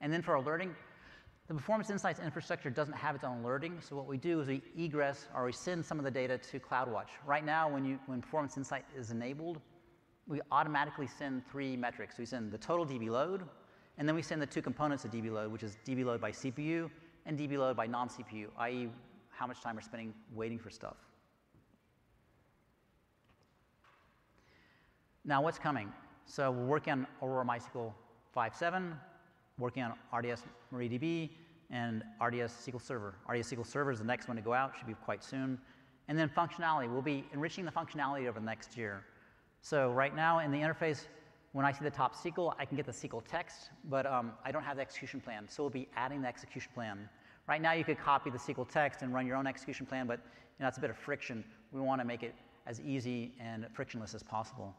[0.03, 0.75] And then for alerting,
[1.47, 4.61] the Performance Insights infrastructure doesn't have its own alerting, so what we do is we
[4.77, 7.07] egress or we send some of the data to CloudWatch.
[7.25, 9.61] Right now, when, you, when Performance Insight is enabled,
[10.27, 12.17] we automatically send three metrics.
[12.17, 13.43] We send the total DB load,
[13.97, 16.31] and then we send the two components of DB load, which is DB load by
[16.31, 16.89] CPU
[17.25, 18.89] and DB load by non-CPU, i.e.
[19.29, 20.97] how much time we're spending waiting for stuff.
[25.23, 25.93] Now what's coming?
[26.25, 27.93] So we're working on Aurora MySQL
[28.35, 28.97] 5.7,
[29.57, 30.43] working on RDS
[30.73, 31.29] MariaDB,
[31.69, 33.15] and RDS SQL Server.
[33.29, 35.57] RDS SQL Server is the next one to go out, should be quite soon.
[36.07, 39.03] And then functionality, we'll be enriching the functionality over the next year.
[39.61, 41.05] So right now in the interface,
[41.53, 44.51] when I see the top SQL, I can get the SQL text, but um, I
[44.51, 45.47] don't have the execution plan.
[45.47, 47.09] So we'll be adding the execution plan.
[47.47, 50.19] Right now you could copy the SQL text and run your own execution plan, but
[50.19, 51.43] you know, that's a bit of friction.
[51.71, 52.35] We want to make it
[52.65, 54.75] as easy and frictionless as possible.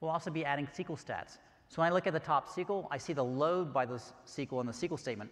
[0.00, 1.38] We'll also be adding SQL stats.
[1.72, 3.94] So when I look at the top SQL, I see the load by the
[4.26, 5.30] SQL in the SQL statement,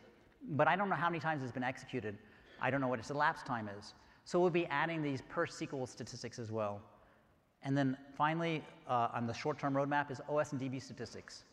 [0.53, 2.17] but I don't know how many times it's been executed.
[2.63, 3.93] I don't know what its elapsed time is.
[4.25, 6.81] So we'll be adding these per SQL statistics as well.
[7.63, 11.45] And then finally, uh, on the short-term roadmap is OS and DB statistics.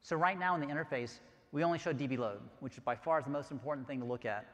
[0.00, 1.18] So right now in the interface,
[1.52, 4.24] we only show DB load, which by far is the most important thing to look
[4.24, 4.46] at.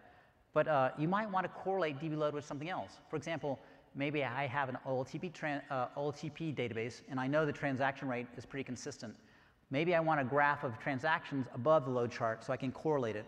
[0.55, 2.99] But uh, you might want to correlate DB load with something else.
[3.09, 3.61] For example,
[3.95, 8.45] maybe I have an OLTP, uh, OLTP database, and I know the transaction rate is
[8.45, 9.15] pretty consistent.
[9.71, 13.17] Maybe I want a graph of transactions above the load chart so I can correlate
[13.17, 13.27] it.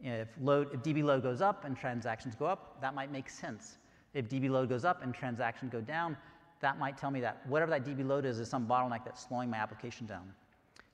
[0.00, 3.78] If, load, if DB load goes up and transactions go up, that might make sense.
[4.14, 6.16] If DB load goes up and transactions go down,
[6.60, 9.50] that might tell me that whatever that DB load is is some bottleneck that's slowing
[9.50, 10.32] my application down.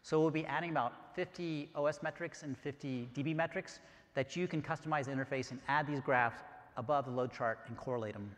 [0.03, 3.81] So we'll be adding about 50 OS metrics and 50 DB metrics
[4.15, 6.43] that you can customize the interface and add these graphs
[6.77, 8.31] above the load chart and correlate them.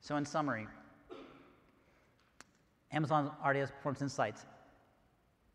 [0.00, 0.66] So in summary,
[2.94, 4.46] Amazon RDS Performance Insights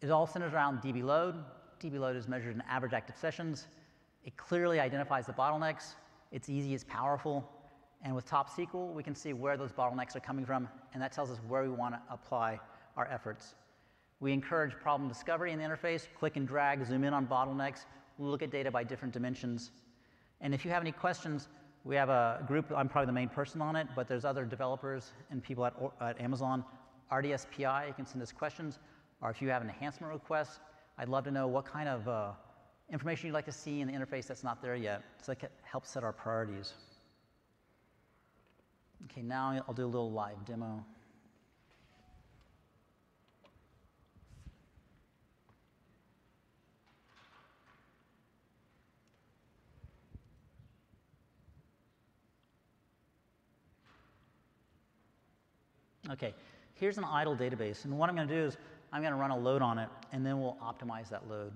[0.01, 1.35] is all centered around DB load.
[1.81, 3.67] DB load is measured in average active sessions.
[4.25, 5.95] It clearly identifies the bottlenecks.
[6.33, 7.49] It's easy, it's powerful.
[8.03, 11.13] And with Top SQL, we can see where those bottlenecks are coming from, and that
[11.13, 12.59] tells us where we want to apply
[12.97, 13.55] our efforts.
[14.19, 17.85] We encourage problem discovery in the interface, click and drag, zoom in on bottlenecks,
[18.17, 19.71] look at data by different dimensions.
[20.41, 21.47] And if you have any questions,
[21.85, 25.13] we have a group, I'm probably the main person on it, but there's other developers
[25.31, 26.65] and people at, at Amazon
[27.11, 28.79] RDSPI, you can send us questions,
[29.21, 30.59] or if you have an enhancement request,
[30.97, 32.31] I'd love to know what kind of uh,
[32.91, 35.89] information you'd like to see in the interface that's not there yet, so that helps
[35.89, 36.73] set our priorities.
[39.05, 40.83] Okay, now I'll do a little live demo.
[56.11, 56.33] Okay,
[56.79, 57.85] here's an idle database.
[57.85, 58.57] And what I'm going to do is
[58.91, 61.51] I'm going to run a load on it, and then we'll optimize that load.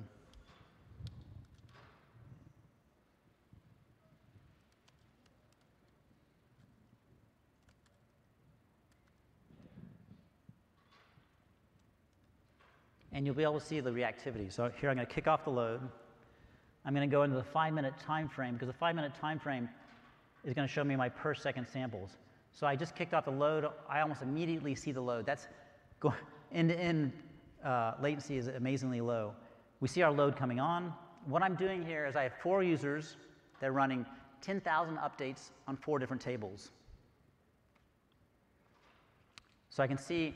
[13.16, 14.52] And you'll be able to see the reactivity.
[14.52, 15.82] So here I'm going to kick off the load.
[16.84, 19.40] I'm going to go into the five minute time frame because the five minute time
[19.40, 19.70] frame
[20.44, 22.10] is going to show me my per second samples.
[22.54, 23.68] So I just kicked off the load.
[23.90, 25.26] I almost immediately see the load.
[25.26, 25.48] That's
[26.52, 27.12] end-to-end
[27.66, 29.34] uh, latency is amazingly low.
[29.80, 30.94] We see our load coming on.
[31.26, 33.16] What I'm doing here is I have four users.
[33.60, 34.06] that are running
[34.42, 36.72] 10,000 updates on four different tables.
[39.70, 40.36] So I can see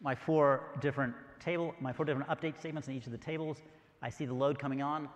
[0.00, 3.58] my four different table, my four different update statements in each of the tables.
[4.00, 5.08] I see the load coming on.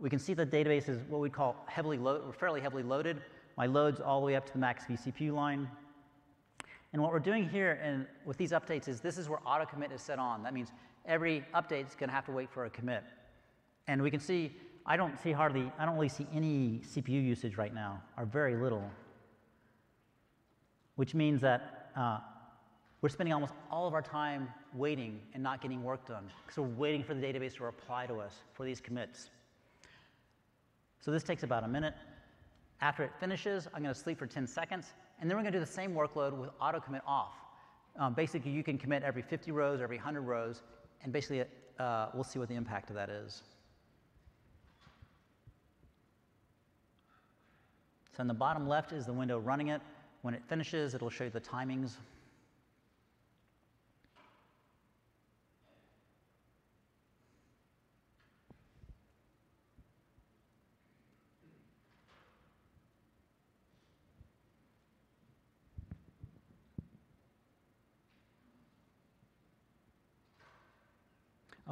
[0.00, 3.22] We can see the database is what we call heavily loaded, fairly heavily loaded.
[3.56, 5.68] My load's all the way up to the max vCPU line.
[6.92, 9.92] And what we're doing here and with these updates is this is where auto commit
[9.92, 10.42] is set on.
[10.42, 10.70] That means
[11.06, 13.02] every update is going to have to wait for a commit.
[13.88, 17.56] And we can see, I don't see hardly, I don't really see any CPU usage
[17.56, 18.84] right now, or very little.
[20.96, 22.18] Which means that uh,
[23.00, 26.76] we're spending almost all of our time waiting and not getting work done because we're
[26.76, 29.30] waiting for the database to reply to us for these commits.
[31.00, 31.94] So this takes about a minute.
[32.80, 34.92] After it finishes, I'm going to sleep for 10 seconds,
[35.22, 37.34] and then we're going to do the same workload with auto commit off.
[37.96, 40.62] Um, basically, you can commit every 50 rows, or every 100 rows,
[41.04, 41.44] and basically
[41.78, 43.44] uh, we'll see what the impact of that is.
[48.16, 49.80] So in the bottom left is the window running it.
[50.22, 51.92] When it finishes, it'll show you the timings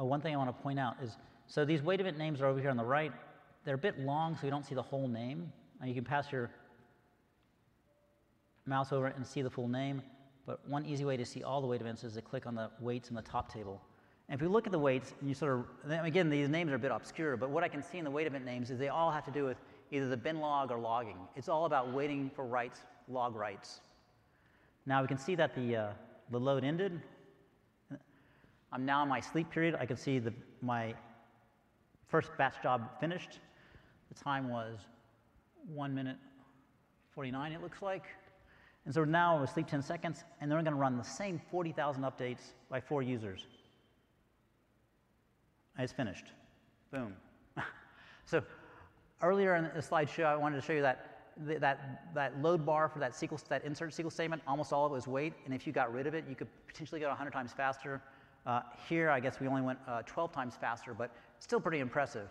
[0.11, 1.15] one thing I want to point out is,
[1.47, 3.13] so these wait a event names are over here on the right.
[3.63, 5.53] They're a bit long, so you don't see the whole name.
[5.79, 6.51] And you can pass your
[8.65, 10.01] mouse over and see the full name.
[10.45, 12.69] But one easy way to see all the wait events is to click on the
[12.81, 13.81] waits in the top table.
[14.27, 16.75] And if you look at the waits, and you sort of, again, these names are
[16.75, 18.89] a bit obscure, but what I can see in the wait event names is they
[18.89, 19.57] all have to do with
[19.91, 21.19] either the bin log or logging.
[21.37, 23.79] It's all about waiting for writes, log writes.
[24.85, 25.89] Now we can see that the, uh,
[26.31, 27.01] the load ended.
[28.71, 29.75] I'm now in my sleep period.
[29.79, 30.93] I can see the, my
[32.07, 33.39] first batch job finished.
[34.13, 34.79] The time was
[35.73, 36.17] 1 minute
[37.13, 38.03] 49, it looks like.
[38.85, 41.39] And so now we sleep 10 seconds, and then we're going to run the same
[41.51, 43.45] 40,000 updates by four users.
[45.77, 46.25] It's finished.
[46.91, 47.13] Boom.
[48.25, 48.41] so
[49.21, 51.07] earlier in the slideshow, I wanted to show you that
[51.37, 54.95] that, that load bar for that SQL, that insert SQL statement, almost all of it
[54.95, 57.53] was wait, and if you got rid of it, you could potentially go 100 times
[57.53, 58.01] faster.
[58.45, 62.29] Uh, here, I guess we only went uh, 12 times faster, but still pretty impressive.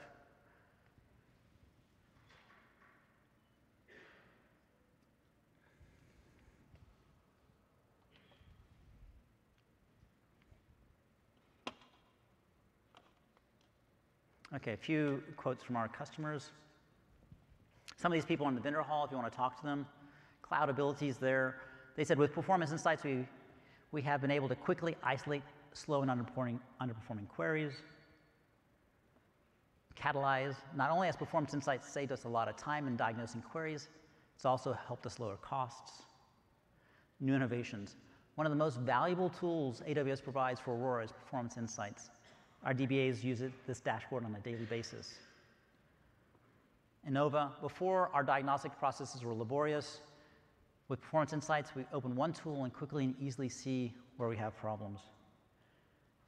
[14.52, 16.50] Okay, a few quotes from our customers.
[17.96, 19.86] Some of these people in the vendor hall, if you want to talk to them,
[20.42, 21.60] Cloudability's there.
[21.94, 23.24] They said with performance insights, we,
[23.92, 25.42] we have been able to quickly isolate
[25.72, 27.72] slow and underperforming, underperforming queries.
[29.96, 33.88] Catalyze, not only has performance insights saved us a lot of time in diagnosing queries,
[34.34, 36.02] it's also helped us lower costs.
[37.20, 37.96] New innovations.
[38.36, 42.08] One of the most valuable tools AWS provides for Aurora is performance insights.
[42.64, 45.18] Our DBAs use it, this dashboard on a daily basis.
[47.08, 50.00] Innova, before our diagnostic processes were laborious,
[50.88, 54.56] with Performance Insights, we open one tool and quickly and easily see where we have
[54.56, 54.98] problems.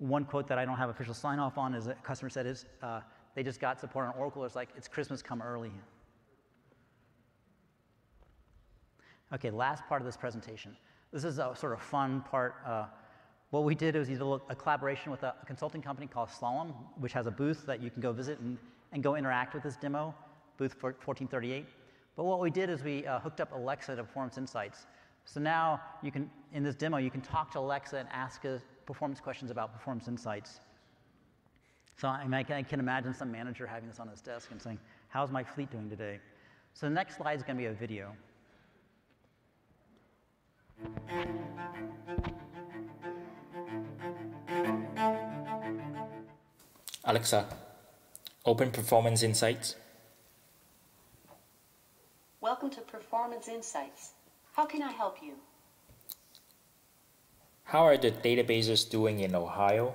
[0.02, 2.64] One quote that I don't have official sign off on is a customer said is
[2.82, 3.02] uh,
[3.36, 4.44] they just got support on Oracle.
[4.44, 5.70] It's like, it's Christmas, come early.
[9.32, 10.76] Okay, last part of this presentation.
[11.12, 12.56] This is a sort of fun part.
[12.66, 12.86] Uh,
[13.50, 16.74] what we did was we did a, collaboration with a, a, consulting company called Slalom,
[16.98, 18.58] which has a booth that you can go visit and,
[18.90, 20.12] and go interact with this demo,
[20.56, 21.64] booth 1438.
[22.16, 24.86] But what we did is we uh, hooked up Alexa to Performance Insights.
[25.26, 28.42] So now you can, in this demo, you can talk to Alexa and ask
[28.92, 30.60] performance questions about Performance Insights.
[31.96, 34.78] So I, mean, I can imagine some manager having this on his desk and saying,
[35.08, 36.20] how's my fleet doing today?
[36.74, 38.12] So the next slide is going to be a video.
[47.04, 47.46] Alexa,
[48.44, 49.76] open Performance Insights.
[52.42, 54.12] Welcome to Performance Insights.
[54.52, 55.32] How can I help you?
[57.72, 59.94] How are the databases doing in Ohio?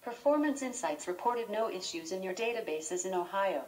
[0.00, 3.64] Performance Insights reported no issues in your databases in Ohio.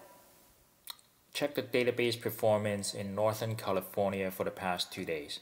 [1.34, 5.40] Check the database performance in Northern California for the past two days.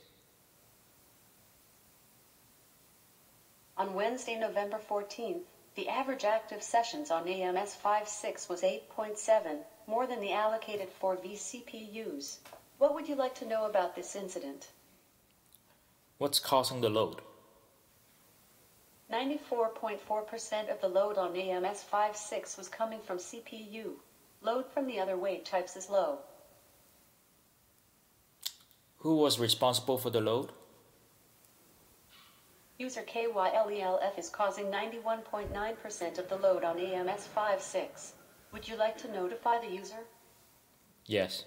[3.77, 5.43] On Wednesday, November 14th,
[5.77, 12.39] the average active sessions on AMS 5.6 was 8.7, more than the allocated for vCPUs.
[12.79, 14.71] What would you like to know about this incident?
[16.19, 17.21] What's causing the load?
[19.13, 23.93] 94.4% of the load on AMS 5.6 was coming from CPU.
[24.41, 26.19] Load from the other wait types is low.
[28.99, 30.53] Who was responsible for the load?
[32.79, 38.13] User KYLELF is causing 91.9% of the load on AMS 5.6.
[38.53, 40.05] Would you like to notify the user?
[41.07, 41.45] Yes.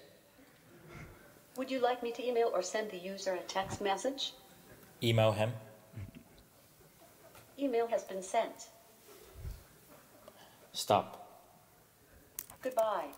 [1.56, 4.32] Would you like me to email or send the user a text message?
[5.02, 5.52] Email him.
[7.58, 8.68] Email has been sent.
[10.72, 11.16] Stop.
[12.62, 13.08] Goodbye.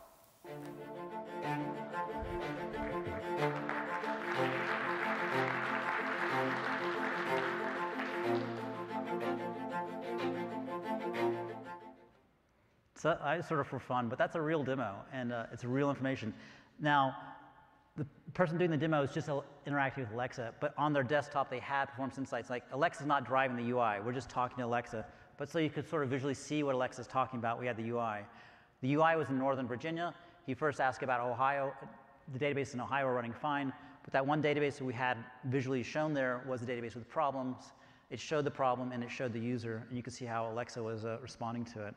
[12.96, 15.90] So I sort of for fun, but that's a real demo, and uh, it's real
[15.90, 16.32] information.
[16.78, 17.16] Now,
[17.96, 19.28] the person doing the demo is just
[19.66, 22.48] interacting with Alexa, but on their desktop they had Performance Insights.
[22.48, 25.04] Like Alexa's not driving the UI, we're just talking to Alexa.
[25.36, 27.88] But so you could sort of visually see what Alexa's talking about, we had the
[27.90, 28.20] UI.
[28.80, 30.14] The UI was in Northern Virginia.
[30.46, 31.72] He first asked about Ohio.
[32.32, 33.72] The database in Ohio were running fine,
[34.04, 37.72] but that one database that we had visually shown there was the database with problems.
[38.10, 40.82] It showed the problem and it showed the user, and you could see how Alexa
[40.82, 41.94] was uh, responding to it.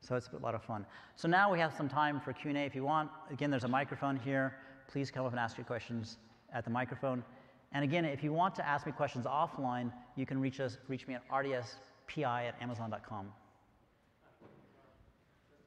[0.00, 0.86] So it's a lot of fun.
[1.16, 3.10] So now we have some time for Q&A if you want.
[3.30, 4.56] Again, there's a microphone here.
[4.88, 6.18] Please come up and ask your questions
[6.52, 7.24] at the microphone.
[7.72, 11.06] And again, if you want to ask me questions offline, you can reach, us, reach
[11.06, 13.32] me at rdspi at amazon.com.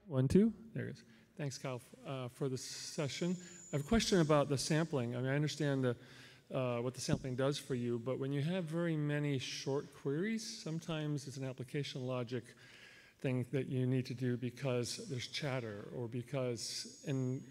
[0.08, 1.04] One, two, there it is.
[1.38, 3.38] Thanks, Kyle, uh, for this session.
[3.72, 5.16] I have a question about the sampling.
[5.16, 5.96] I mean, I understand the,
[6.54, 10.62] uh, what the sampling does for you, but when you have very many short queries,
[10.64, 12.44] sometimes it's an application logic
[13.22, 17.42] thing that you need to do because there's chatter or because and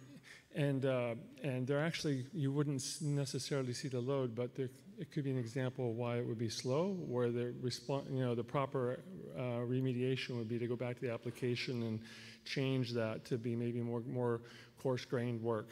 [0.55, 5.25] and uh, and there actually you wouldn't necessarily see the load, but there, it could
[5.25, 8.45] be an example of why it would be slow, where the response, you know, the
[8.45, 9.01] proper
[9.37, 12.01] uh, remediation would be to go back to the application and
[12.45, 14.41] change that to be maybe more more
[14.83, 15.69] coarse-grained work.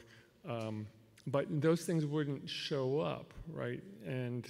[0.48, 0.86] Um,
[1.26, 3.82] but those things wouldn't show up, right?
[4.06, 4.46] And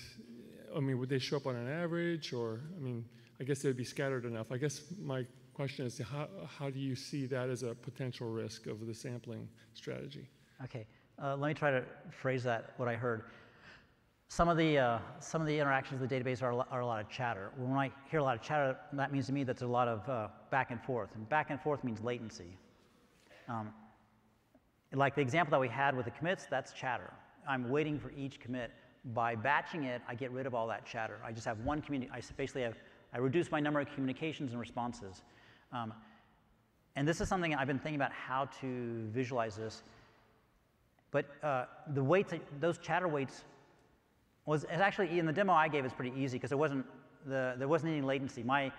[0.77, 3.05] I mean, would they show up on an average, or I mean,
[3.41, 4.53] I guess they'd be scattered enough.
[4.53, 5.25] I guess my
[5.57, 6.29] question is, how
[6.59, 10.29] how do you see that as a potential risk of the sampling strategy?
[10.65, 10.85] Okay,
[11.23, 13.23] uh, let me try to phrase that what I heard.
[14.29, 16.81] Some of the uh, some of the interactions with the database are a, lot, are
[16.81, 17.53] a lot of chatter.
[17.57, 19.89] When I hear a lot of chatter, that means to me that there's a lot
[19.89, 22.59] of uh, back and forth, and back and forth means latency.
[23.49, 23.73] Um,
[24.93, 27.11] like the example that we had with the commits, that's chatter.
[27.49, 28.73] I'm waiting for each commit.
[29.15, 31.19] By batching it, I get rid of all that chatter.
[31.25, 32.11] I just have one community.
[32.13, 32.77] I basically have
[33.15, 35.23] I reduce my number of communications and responses.
[35.73, 35.93] Um,
[36.97, 39.83] and this is something I've been thinking about how to visualize this.
[41.11, 43.45] But uh, the waits, those chatter waits
[44.47, 46.87] was actually in the demo I gave is pretty easy because there wasn't
[47.27, 48.43] the, there wasn't any latency.
[48.43, 48.73] My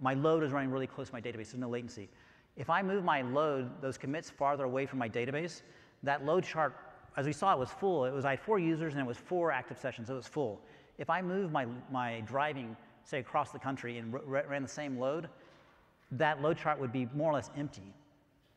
[0.00, 1.52] my load is running really close to my database.
[1.52, 2.08] There's no latency.
[2.56, 5.62] If I move my load, those commits farther away from my database,
[6.02, 6.76] that load chart,
[7.16, 8.04] as we saw, it was full.
[8.04, 10.08] It was I had four users and it was four active sessions.
[10.08, 10.60] So it was full.
[10.98, 15.28] If I move my my driving, say across the country and ran the same load,
[16.12, 17.94] that load chart would be more or less empty.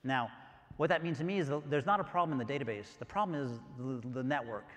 [0.03, 0.29] Now,
[0.77, 2.97] what that means to me is there's not a problem in the database.
[2.99, 4.67] The problem is the, the network.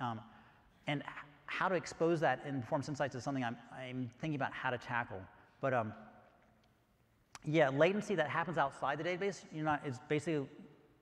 [0.00, 0.20] Um,
[0.86, 1.02] and
[1.46, 4.78] how to expose that in Performance Insights is something I'm, I'm thinking about how to
[4.78, 5.20] tackle.
[5.60, 5.92] But um,
[7.44, 10.48] yeah, latency that happens outside the database, you know, is basically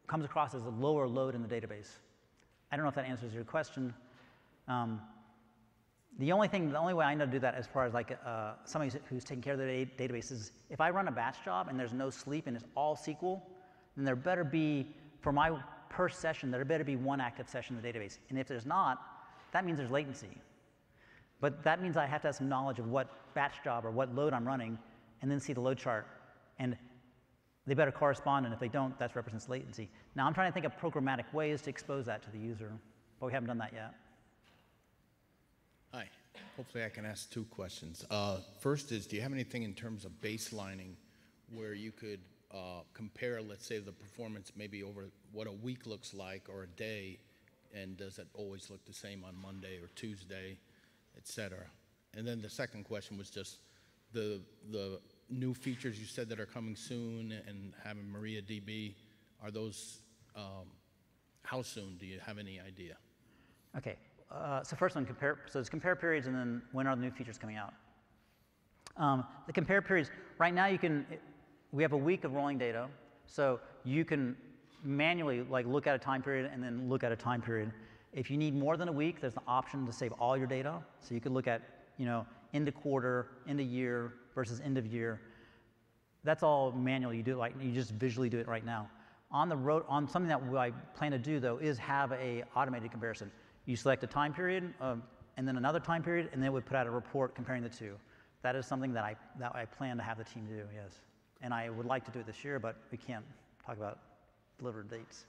[0.07, 1.89] comes across as a lower load in the database.
[2.71, 3.95] I don't know if that answers your question.
[4.69, 5.01] Um,
[6.19, 8.17] the only thing, the only way I know to do that as far as like
[8.25, 11.69] uh, somebody who's taking care of the database is if I run a batch job
[11.69, 13.41] and there's no sleep and it's all SQL,
[13.97, 14.87] then there better be,
[15.21, 15.59] for my
[15.89, 18.19] per session, there better be one active session in the database.
[18.31, 19.03] And if there's not,
[19.53, 20.29] that means there's latency.
[21.41, 24.15] But that means I have to have some knowledge of what batch job or what
[24.15, 24.79] load I'm running
[25.21, 26.07] and then see the load chart.
[26.59, 26.77] And
[27.67, 29.89] they better correspond, and if they don't, that represents latency.
[30.15, 32.71] Now I'm trying to think of programmatic ways to expose that to the user,
[33.19, 33.95] but we haven't done that yet.
[36.57, 38.05] Hopefully I can ask two questions.
[38.11, 40.95] Uh, first is, do you have anything in terms of baselining
[41.53, 42.21] where you could
[42.53, 46.67] uh, compare, let's say, the performance maybe over what a week looks like or a
[46.69, 47.19] day
[47.75, 50.57] and does it always look the same on Monday or Tuesday,
[51.17, 51.67] et cetera?
[52.17, 53.59] And then the second question was just
[54.13, 58.95] the, the new features you said that are coming soon and having MariaDB,
[59.43, 59.99] are those,
[60.37, 60.71] um,
[61.43, 61.97] how soon?
[61.99, 62.95] Do you have any idea?
[63.77, 63.97] Okay,
[64.35, 67.11] uh, so first one, compare, so it's compare periods and then when are the new
[67.11, 67.73] features coming out?
[68.97, 71.07] Um, the compare periods, right now you can,
[71.73, 72.89] we have a week of rolling data,
[73.27, 74.37] so you can
[74.85, 77.73] manually like look at a time period and then look at a time period.
[78.13, 80.81] If you need more than a week, there's an option to save all your data.
[81.01, 81.63] So you could look at,
[81.99, 85.21] you know, end of quarter, end of year versus end of year.
[86.23, 87.13] That's all manual.
[87.13, 88.89] You do it like you just visually do it right now.
[89.31, 92.93] On the road, on something that I plan to do though is have a automated
[92.93, 93.33] comparison.
[93.67, 95.03] You select a time period um,
[95.37, 97.95] and then another time period, and then we put out a report comparing the two.
[98.43, 100.63] That is something that I that I plan to have the team do.
[100.75, 101.01] Yes,
[101.41, 103.25] and I would like to do it this year, but we can't
[103.65, 103.99] talk about
[104.59, 105.25] delivered dates.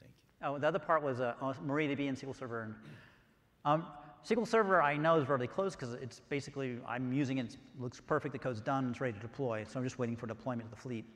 [0.00, 0.46] Thank you.
[0.46, 2.62] Oh, the other part was uh, MariaDB and SQL Server.
[2.62, 2.74] And,
[3.64, 3.86] um,
[4.26, 8.00] SQL Server I know is really close because it's basically, I'm using it, it looks
[8.00, 10.74] perfect, the code's done, it's ready to deploy, so I'm just waiting for deployment to
[10.74, 11.06] the fleet.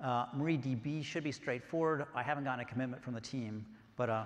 [0.00, 2.06] Uh, MariaDB should be straightforward.
[2.14, 3.64] I haven't gotten a commitment from the team,
[3.96, 4.24] but uh,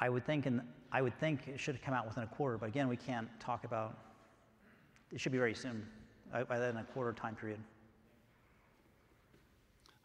[0.00, 2.58] I would think in, I would think it should come out within a quarter.
[2.58, 3.98] But again, we can't talk about.
[5.12, 5.86] It should be very soon,
[6.32, 7.60] uh, by then a quarter time period.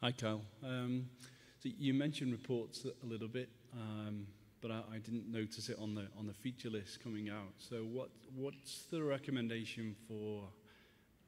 [0.01, 0.41] Hi, Kyle.
[0.63, 1.09] Um,
[1.61, 4.27] so you mentioned reports a little bit, um,
[4.61, 7.51] but I, I, didn't notice it on the on the feature list coming out.
[7.57, 10.43] So what what's the recommendation for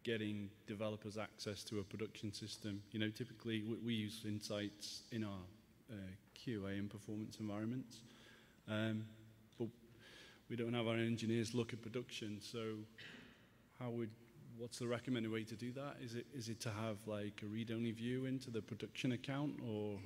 [0.03, 2.81] getting developers access to a production system?
[2.91, 5.43] You know, typically we, we use insights in our
[5.91, 5.95] uh,
[6.39, 7.97] QA and performance environments,
[8.69, 9.05] um,
[9.57, 9.67] but
[10.49, 12.39] we don't have our engineers look at production.
[12.41, 12.75] So
[13.79, 14.09] how would
[14.57, 15.95] what's the recommended way to do that?
[16.01, 19.99] Is it is it to have like a read-only view into the production account, or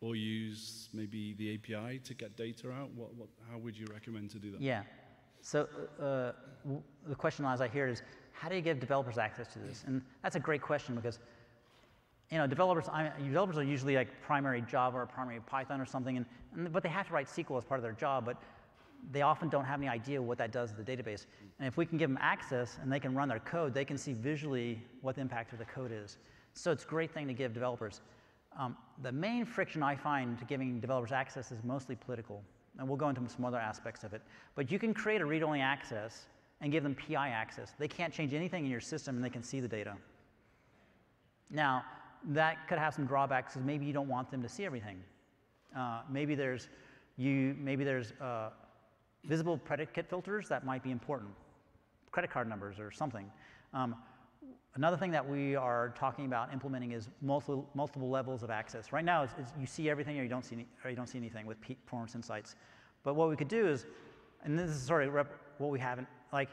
[0.00, 2.90] or use maybe the API to get data out?
[2.94, 4.60] What, what, how would you recommend to do that?
[4.60, 4.82] Yeah.
[5.40, 5.68] So
[6.00, 6.32] uh,
[7.06, 9.84] the question as I hear is, how do you give developers access to this?
[9.86, 11.18] And that's a great question because,
[12.30, 16.18] you know, developers, I developers are usually like primary Java or primary Python or something,
[16.18, 18.36] and, and, but they have to write SQL as part of their job, but
[19.12, 21.26] they often don't have any idea what that does to the database.
[21.58, 23.96] And if we can give them access and they can run their code, they can
[23.96, 26.18] see visually what the impact of the code is.
[26.52, 28.00] So it's a great thing to give developers.
[28.58, 32.42] Um, the main friction I find to giving developers access is mostly political,
[32.78, 34.22] and we'll go into some other aspects of it.
[34.54, 36.26] But you can create a read-only access
[36.60, 37.72] and give them PI access.
[37.78, 39.94] They can't change anything in your system, and they can see the data.
[41.50, 41.84] Now,
[42.26, 45.02] that could have some drawbacks because maybe you don't want them to see everything.
[45.76, 46.68] Uh, maybe there's
[47.18, 48.50] You, maybe there's uh,
[49.24, 51.30] visible predicate filters that might be important,
[52.12, 53.26] credit card numbers or something.
[53.74, 53.96] Um,
[54.76, 58.92] another thing that we are talking about implementing is multiple, multiple levels of access.
[58.92, 61.08] Right now, it's, it's you see everything or you don't see, any, or you don't
[61.08, 62.54] see anything with performance insights.
[63.02, 63.86] But what we could do is,
[64.44, 65.26] and this is sort of
[65.58, 66.50] what we haven't, like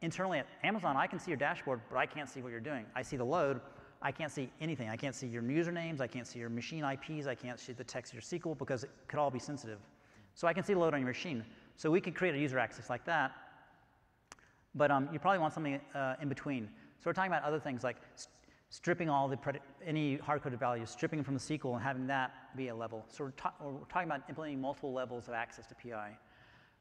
[0.00, 2.86] internally at Amazon, I can see your dashboard, but I can't see what you're doing.
[2.94, 3.60] I see the load,
[4.06, 4.88] I can't see anything.
[4.88, 7.82] I can't see your usernames, I can't see your machine IPs, I can't see the
[7.82, 9.80] text of your SQL because it could all be sensitive.
[10.34, 11.44] So I can see the load on your machine.
[11.76, 13.32] So we could create a user access like that,
[14.76, 16.68] but um, you probably want something uh, in between.
[17.00, 18.30] So we're talking about other things like st
[18.70, 19.38] stripping all the
[19.84, 23.04] any hard-coded values, stripping from the SQL and having that be a level.
[23.08, 26.16] So we're, ta we're talking about implementing multiple levels of access to PI.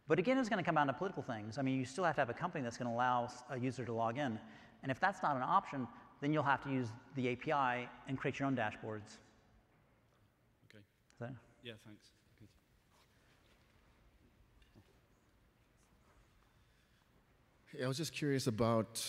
[0.08, 1.58] But again, it's going to come down to political things.
[1.58, 3.84] I mean, you still have to have a company that's going to allow a user
[3.86, 4.40] to log in.
[4.84, 5.88] And if that's not an option,
[6.22, 9.18] then you'll have to use the API and create your own dashboards.
[10.70, 10.84] Okay.
[11.20, 12.12] That, yeah, thanks.
[17.78, 19.06] Yeah, I was just curious about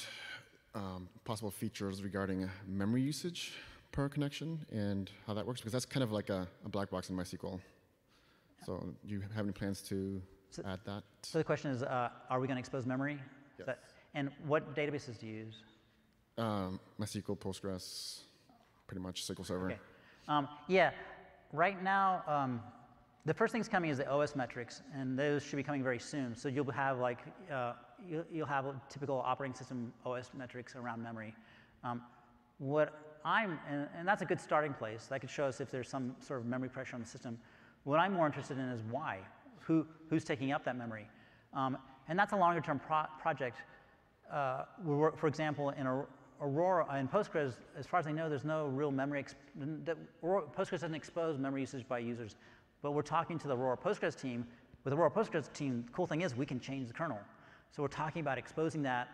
[0.74, 3.52] um, possible features regarding memory usage
[3.92, 7.08] per connection and how that works, because that's kind of like a, a black box
[7.08, 7.60] in MySQL.
[8.64, 11.04] So do you have any plans to so, add that?
[11.22, 13.18] So the question is, uh, are we going to expose memory?
[13.58, 13.66] Yes.
[13.66, 13.78] That,
[14.14, 15.62] and what databases do you use?
[16.38, 18.20] Um, MySQL, Postgres,
[18.86, 19.66] pretty much SQL Server.
[19.66, 19.78] Okay.
[20.28, 20.90] Um, yeah,
[21.52, 22.60] right now, um,
[23.24, 26.34] the first thing's coming is the OS metrics, and those should be coming very soon.
[26.36, 27.20] So you'll have like,
[27.50, 27.72] uh,
[28.08, 31.34] you'll, you'll, have typical operating system OS metrics around memory.
[31.82, 32.02] Um,
[32.58, 35.06] what I'm, and, and, that's a good starting place.
[35.06, 37.38] That could show us if there's some sort of memory pressure on the system.
[37.84, 39.18] What I'm more interested in is why.
[39.60, 41.08] Who, who's taking up that memory?
[41.52, 41.78] Um,
[42.08, 43.58] and that's a longer term pro project.
[44.32, 44.64] Uh,
[45.16, 45.86] for example, in
[46.40, 49.24] Aurora, in Postgres, as far as I know, there's no real memory,
[50.22, 52.36] Postgres doesn't expose memory usage by users.
[52.82, 54.46] But we're talking to the Aurora Postgres team.
[54.84, 57.18] With the Aurora Postgres team, the cool thing is we can change the kernel.
[57.72, 59.08] So we're talking about exposing that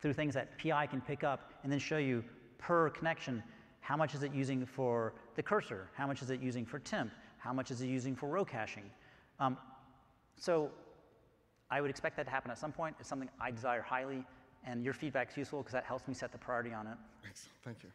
[0.00, 2.22] through things that PI can pick up and then show you
[2.58, 3.42] per connection
[3.80, 7.10] how much is it using for the cursor, how much is it using for temp,
[7.38, 8.84] how much is it using for row caching.
[9.40, 9.56] Um,
[10.36, 10.70] so
[11.70, 12.96] I would expect that to happen at some point.
[13.00, 14.24] It's something I desire highly,
[14.66, 16.96] and your feedback is useful because that helps me set the priority on it.
[17.22, 17.48] Thanks.
[17.64, 17.90] Thank you.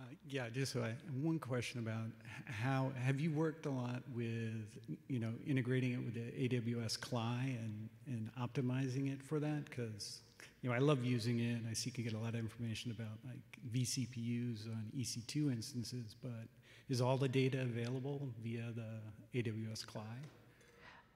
[0.00, 0.80] Uh, yeah, just uh,
[1.20, 2.06] one question about
[2.46, 7.58] how have you worked a lot with you know integrating it with the AWS CLI
[7.58, 10.20] and and optimizing it for that because
[10.62, 11.56] you know I love using it.
[11.56, 13.42] And I see you get a lot of information about like
[13.74, 16.48] vCPUs on EC2 instances, but
[16.88, 20.02] is all the data available via the AWS CLI?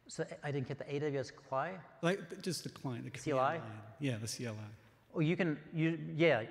[0.06, 1.70] So I didn't get the AWS CLI.
[2.02, 3.34] Like just the client, the CLI.
[3.34, 3.60] Line.
[4.00, 4.54] Yeah, the CLI.
[5.14, 6.42] Oh, you can you yeah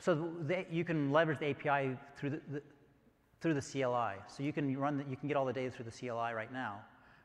[0.00, 2.62] so the, you can leverage the API through the, the,
[3.40, 4.14] through the CLI.
[4.26, 6.52] So you can run, the, you can get all the data through the CLI right
[6.52, 6.80] now.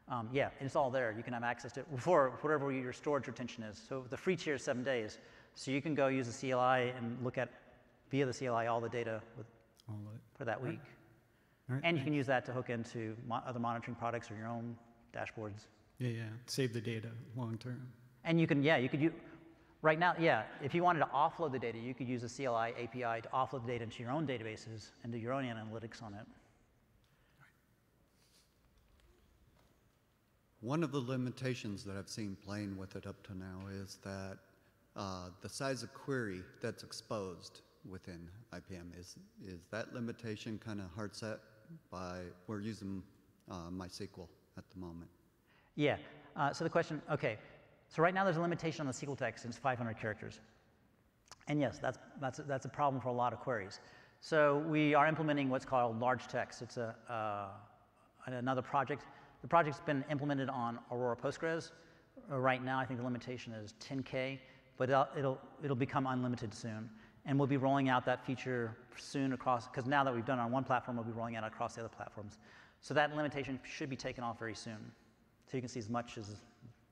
[0.08, 1.14] Um, yeah, and it's all there.
[1.16, 3.82] You can have access to it for whatever your storage retention is.
[3.88, 5.20] So the free tier is seven days.
[5.56, 7.50] So you can go use the CLI and look at
[8.10, 9.46] via the CLI all the data with,
[10.38, 10.80] for that week.
[11.68, 11.82] Right.
[11.84, 14.76] And you can use that to hook into mo other monitoring products or your own
[15.14, 15.66] dashboards.
[15.98, 16.24] Yeah, yeah.
[16.46, 17.88] Save the data long term.
[18.24, 19.14] And you can, yeah, you could use,
[19.82, 22.74] Right now, yeah, if you wanted to offload the data, you could use a CLI
[22.84, 26.14] API to offload the data into your own databases and do your own analytics on
[26.14, 26.26] it.
[30.60, 34.40] One of the limitations that I've seen playing with it up to now is that
[34.98, 39.16] uh, the size of query that's exposed within IPM is
[39.48, 41.40] is that limitation kind of hard set
[41.90, 43.02] by we're using
[43.50, 44.28] uh, MySQL
[44.60, 45.10] at the moment.
[45.76, 45.98] Yeah.
[46.36, 47.38] Uh, so the question, okay,
[47.88, 50.40] so right now there's a limitation on the SQL text, it's 500 characters.
[51.48, 53.80] And yes, that's, that's, that's a problem for a lot of queries.
[54.22, 56.62] So we are implementing what's called large text.
[56.62, 57.48] It's a, uh,
[58.28, 59.06] another project.
[59.42, 61.72] The project's been implemented on Aurora Postgres.
[62.32, 64.38] Uh, right now, I think the limitation is 10K,
[64.78, 66.90] but it'll, it'll, it'll become unlimited soon.
[67.26, 70.42] And we'll be rolling out that feature soon across, because now that we've done it
[70.42, 72.38] on one platform, we'll be rolling out across the other platforms.
[72.82, 74.92] So that limitation should be taken off very soon.
[75.50, 76.36] So you can see as much as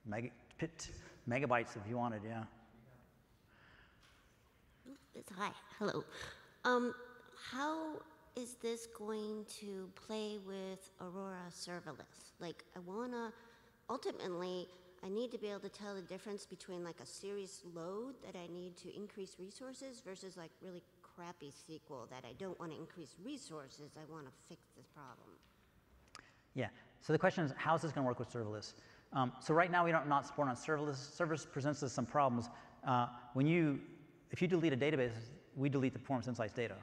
[0.05, 0.29] mega,
[1.29, 2.43] megabytes if you wanted, yeah.
[5.37, 6.03] Hi, hello.
[6.63, 6.93] Um,
[7.51, 8.01] how
[8.35, 12.33] is this going to play with Aurora serverless?
[12.39, 13.31] Like, I wanna,
[13.89, 14.67] ultimately,
[15.03, 18.35] I need to be able to tell the difference between like a serious load that
[18.37, 22.77] I need to increase resources versus like really crappy SQL that I don't want to
[22.77, 25.36] increase resources, I want to fix this problem.
[26.57, 26.69] Yeah,
[27.01, 28.73] so the question is, how is this going to work with serverless?
[29.13, 31.15] Um, so right now we don't not support on serverless.
[31.15, 32.49] Serverless presents us some problems.
[32.85, 33.79] Uh, when you,
[34.31, 35.11] if you delete a database,
[35.55, 36.75] we delete the performance insights data.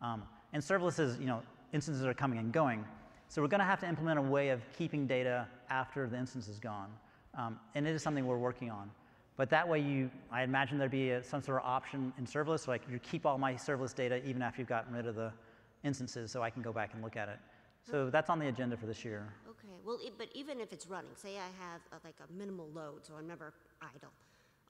[0.00, 0.22] Um,
[0.54, 1.42] and serverless is, you know,
[1.74, 2.84] instances are coming and going.
[3.28, 6.48] So we're going to have to implement a way of keeping data after the instance
[6.48, 6.88] is gone.
[7.36, 8.90] Um, and it is something we're working on.
[9.36, 12.66] But that way you, I imagine there'd be a, some sort of option in serverless,
[12.66, 15.30] like you keep all my serverless data even after you've gotten rid of the
[15.84, 17.38] instances so I can go back and look at it.
[17.90, 19.32] So that's on the agenda for this year.
[19.48, 23.14] Okay, well, but even if it's running, say I have like a minimal load, so
[23.18, 24.12] I'm never idle,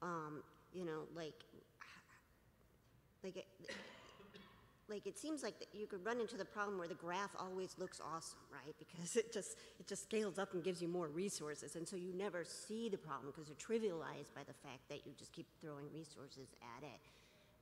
[0.02, 0.42] um,
[0.72, 1.34] you know, like,
[3.24, 3.46] like, it,
[4.88, 8.00] like it seems like you could run into the problem where the graph always looks
[8.00, 8.74] awesome, right?
[8.78, 12.12] Because it just it just scales up and gives you more resources, and so you
[12.14, 15.86] never see the problem because you're trivialized by the fact that you just keep throwing
[15.92, 16.48] resources
[16.78, 17.00] at it.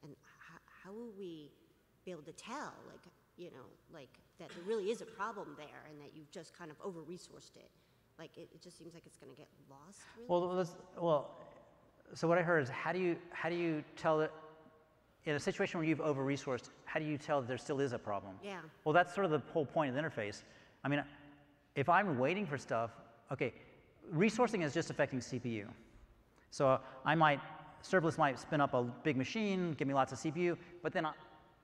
[0.02, 1.50] And how, how will we
[2.04, 3.00] be able to tell, like,
[3.36, 4.08] you know, like
[4.38, 7.56] that there really is a problem there and that you've just kind of over resourced
[7.56, 7.70] it?
[8.18, 10.28] Like, it, it just seems like it's going to get lost, really?
[10.28, 10.66] Well,
[10.98, 11.30] well,
[12.14, 14.32] so what I heard is how do you, how do you tell that
[15.24, 17.98] in a situation where you've over-resourced, how do you tell that there still is a
[17.98, 18.34] problem?
[18.42, 18.60] Yeah.
[18.84, 20.42] Well, that's sort of the whole point of the interface.
[20.84, 21.02] I mean,
[21.74, 22.90] if I'm waiting for stuff,
[23.32, 23.52] okay,
[24.14, 25.66] resourcing is just affecting CPU.
[26.50, 27.40] So I might,
[27.82, 31.06] serverless might spin up a big machine, give me lots of CPU, but then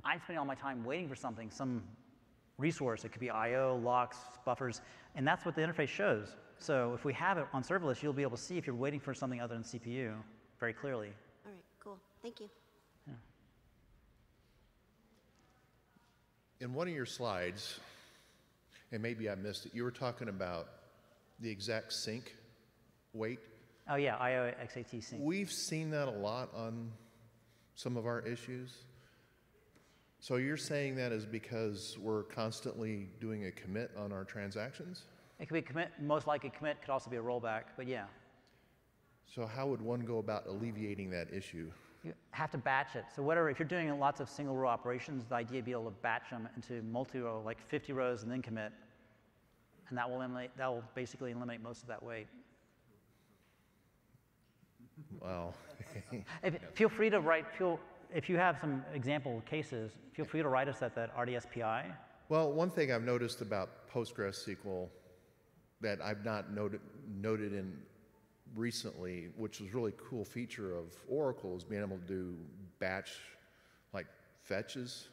[0.05, 1.83] I'm spending all my time waiting for something, some
[2.59, 3.05] resource.
[3.05, 4.81] It could be I/O, locks, buffers,
[5.15, 6.37] and that's what the interface shows.
[6.59, 9.01] So if we have it on serverless, you'll be able to see if you're waiting
[9.01, 10.15] for something other than CPU
[10.61, 11.13] very clearly.
[11.45, 11.99] All right, cool.
[12.23, 12.49] Thank you.
[16.61, 17.81] In one of your slides,
[18.93, 20.69] and maybe I missed it, you were talking about
[21.41, 22.37] the exact sync
[23.13, 23.41] wait.
[23.89, 25.19] Oh yeah, I/O XactSync.
[25.19, 26.93] We've seen that a lot on
[27.75, 28.73] some of our issues.
[30.23, 35.03] So you're saying that is because we're constantly doing a commit on our transactions?
[35.41, 38.05] It could be a commit, most likely commit could also be a rollback, but yeah.
[39.27, 41.73] So how would one go about alleviating that issue?
[42.05, 43.07] You have to batch it.
[43.17, 45.87] So whatever, if you're doing lots of single row operations, the idea would be able
[45.87, 48.71] to batch them into multi-row, like 50 rows and then commit.
[49.89, 52.29] And that will eliminate, that will basically eliminate most of that wait.
[55.21, 55.53] Wow.
[56.75, 57.81] Feel free to write, feel,
[58.15, 61.85] if you have some example cases, feel free to write us at that RDSPI.
[62.29, 64.89] Well, one thing I've noticed about PostgreSQL
[65.81, 66.81] that I've not noted,
[67.21, 67.77] noted in
[68.55, 72.37] recently, which was really cool feature of Oracle, is being able to do
[72.79, 73.13] batch
[73.93, 74.07] like
[74.43, 75.09] fetches.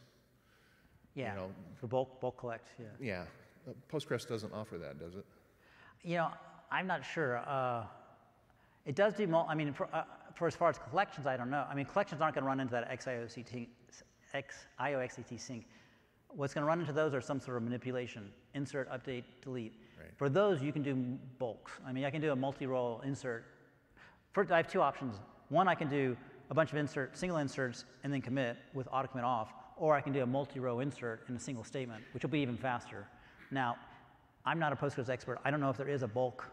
[1.15, 2.85] Yeah, you know, for bulk, bulk collect, yeah.
[2.99, 3.25] Yeah,
[3.67, 5.25] Uh, Postgres doesn't offer that, does it?
[6.03, 6.31] You know,
[6.71, 7.39] I'm not sure.
[7.39, 7.85] Uh,
[8.85, 10.03] it does do, I mean, for, uh,
[10.39, 11.65] for as far as collections, I don't know.
[11.69, 13.67] I mean, collections aren't going to run into that XIOCT,
[14.33, 15.67] XIOXAT sync.
[16.29, 19.73] What's going to run into those are some sort of manipulation, insert, update, delete.
[19.99, 20.11] Right.
[20.15, 20.95] For those, you can do
[21.39, 21.73] bulks.
[21.85, 23.43] I mean, I can do a multi-role insert.
[24.31, 25.17] First, I have two options.
[25.49, 26.15] One, I can do
[26.49, 29.99] a bunch of insert, single inserts and then commit with auto commit off, or I
[29.99, 33.05] can do a multi-row insert in a single statement, which will be even faster.
[33.51, 33.75] Now,
[34.45, 35.39] I'm not a Postgres expert.
[35.43, 36.45] I don't know if there is a bulk.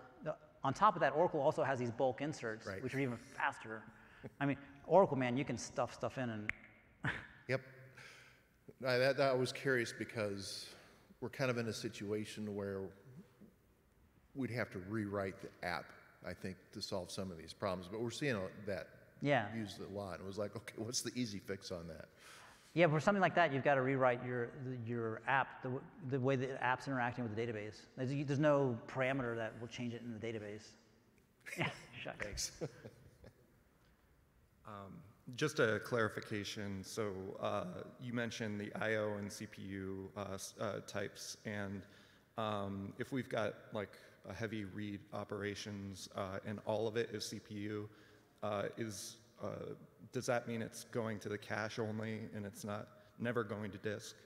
[0.67, 2.83] On top of that, Oracle also has these bulk inserts, Right.
[2.83, 3.85] which are even faster.
[4.41, 4.57] I mean,
[4.89, 6.51] Oracle, man, you can stuff stuff in and
[7.49, 7.61] Yep.
[8.85, 10.67] I, that, that I was curious because
[11.21, 12.81] we're kind of in a situation where
[14.35, 15.85] we'd have to rewrite the app,
[16.27, 17.89] I think, to solve some of these problems.
[17.89, 18.37] But we're seeing
[18.67, 18.89] that
[19.23, 19.47] Yeah.
[19.55, 20.19] used a lot.
[20.19, 22.07] It was like, okay, what's the easy fix on that?
[22.77, 24.51] Yeah, for something like that, you've got to rewrite your,
[24.85, 27.77] your app, the, the way the app's interacting with the database.
[27.97, 30.69] There's, there's no parameter that will change it in the database.
[31.57, 32.13] Yeah.
[32.21, 32.53] Thanks.
[35.35, 37.65] Just a clarification, so uh,
[38.01, 41.83] you mentioned the I/O and CPU uh, uh, types, and
[42.39, 43.99] um, if we've got like
[44.29, 47.89] a heavy read operations uh, and all of it is CPU,
[48.45, 49.75] uh, is uh,
[50.13, 52.89] does that mean it's going to the cache only and it's not
[53.19, 54.17] never going to disk?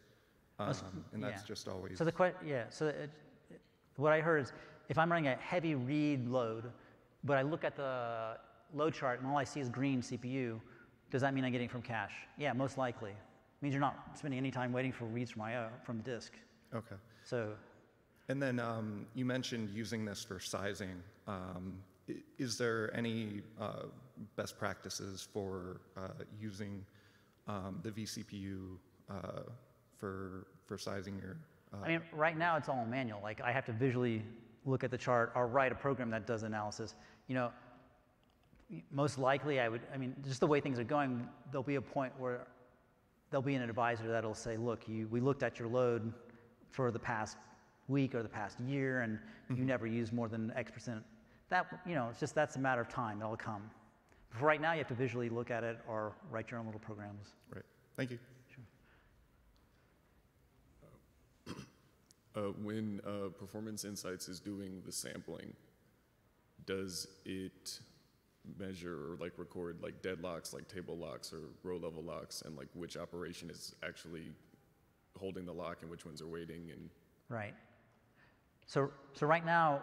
[0.58, 0.74] Um,
[1.12, 1.46] and that's Yeah.
[1.48, 3.10] just always So the question, yeah, so it,
[3.50, 3.60] it-
[3.96, 4.52] what I heard is
[4.88, 6.70] if I'm running a heavy read load,
[7.24, 8.36] but I look at the
[8.74, 10.60] load chart and all I see is green CPU,
[11.10, 12.14] does that mean I'm getting from cache?
[12.38, 13.10] Yeah, most likely.
[13.10, 16.32] It means you're not spending any time waiting for reads from IO from the disk.
[16.74, 16.96] okay.
[17.24, 17.54] So
[18.28, 21.02] And then um, you mentioned using this for sizing.
[21.26, 21.82] Um,
[22.38, 23.84] is there any uh,
[24.36, 26.08] best practices for uh,
[26.40, 26.84] using
[27.48, 28.76] um, the vCPU
[29.10, 29.42] uh,
[29.98, 31.36] for for sizing your?
[31.72, 33.20] Uh, I mean, right now it's all manual.
[33.22, 34.22] Like I have to visually
[34.64, 36.94] look at the chart or write a program that does analysis.
[37.28, 37.50] You know,
[38.90, 41.82] most likely I would, I mean, just the way things are going, there'll be a
[41.82, 42.46] point where
[43.30, 46.12] there'll be an advisor that'll say, look, you, we looked at your load
[46.70, 47.36] for the past
[47.88, 49.18] week or the past year and
[49.56, 51.02] you never used more than X percent.
[51.50, 53.20] That, you know, it's just, that's a matter of time.
[53.20, 53.62] It'll come.
[54.30, 56.80] For right now, you have to visually look at it or write your own little
[56.80, 57.34] programs.
[57.52, 57.64] right.
[57.96, 58.18] Thank you.
[62.36, 65.52] Uh, when uh, Performance Insights is doing the sampling,
[66.64, 67.80] does it
[68.56, 72.68] measure or like record like deadlocks, like table locks or row level locks, and like
[72.74, 74.30] which operation is actually
[75.18, 76.70] holding the lock and which ones are waiting?
[76.70, 76.88] And
[77.28, 77.54] Right.
[78.66, 79.82] So, so right now,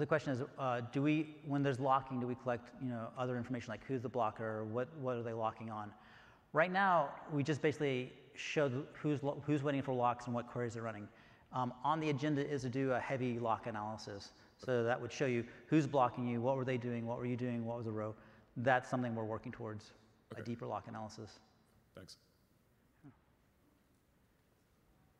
[0.00, 3.36] the question is, uh, do we, when there's locking, do we collect, you know, other
[3.36, 5.90] information like who's the blocker, what, what are they locking on?
[6.52, 10.82] Right now, we just basically show who's, who's waiting for locks and what queries they're
[10.82, 11.08] running.
[11.52, 14.32] Um, on the agenda is to do a heavy lock analysis.
[14.58, 17.36] So that would show you who's blocking you, what were they doing, what were you
[17.36, 18.14] doing, what was the row.
[18.56, 19.92] That's something we're working towards,
[20.36, 21.38] a deeper lock analysis.
[21.94, 22.16] thanks.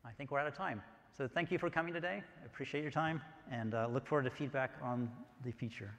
[0.05, 0.81] I think we're out of time.
[1.19, 2.23] So thank you for coming today.
[2.41, 5.11] I appreciate your time and uh, look forward to feedback on
[5.43, 5.91] the feature.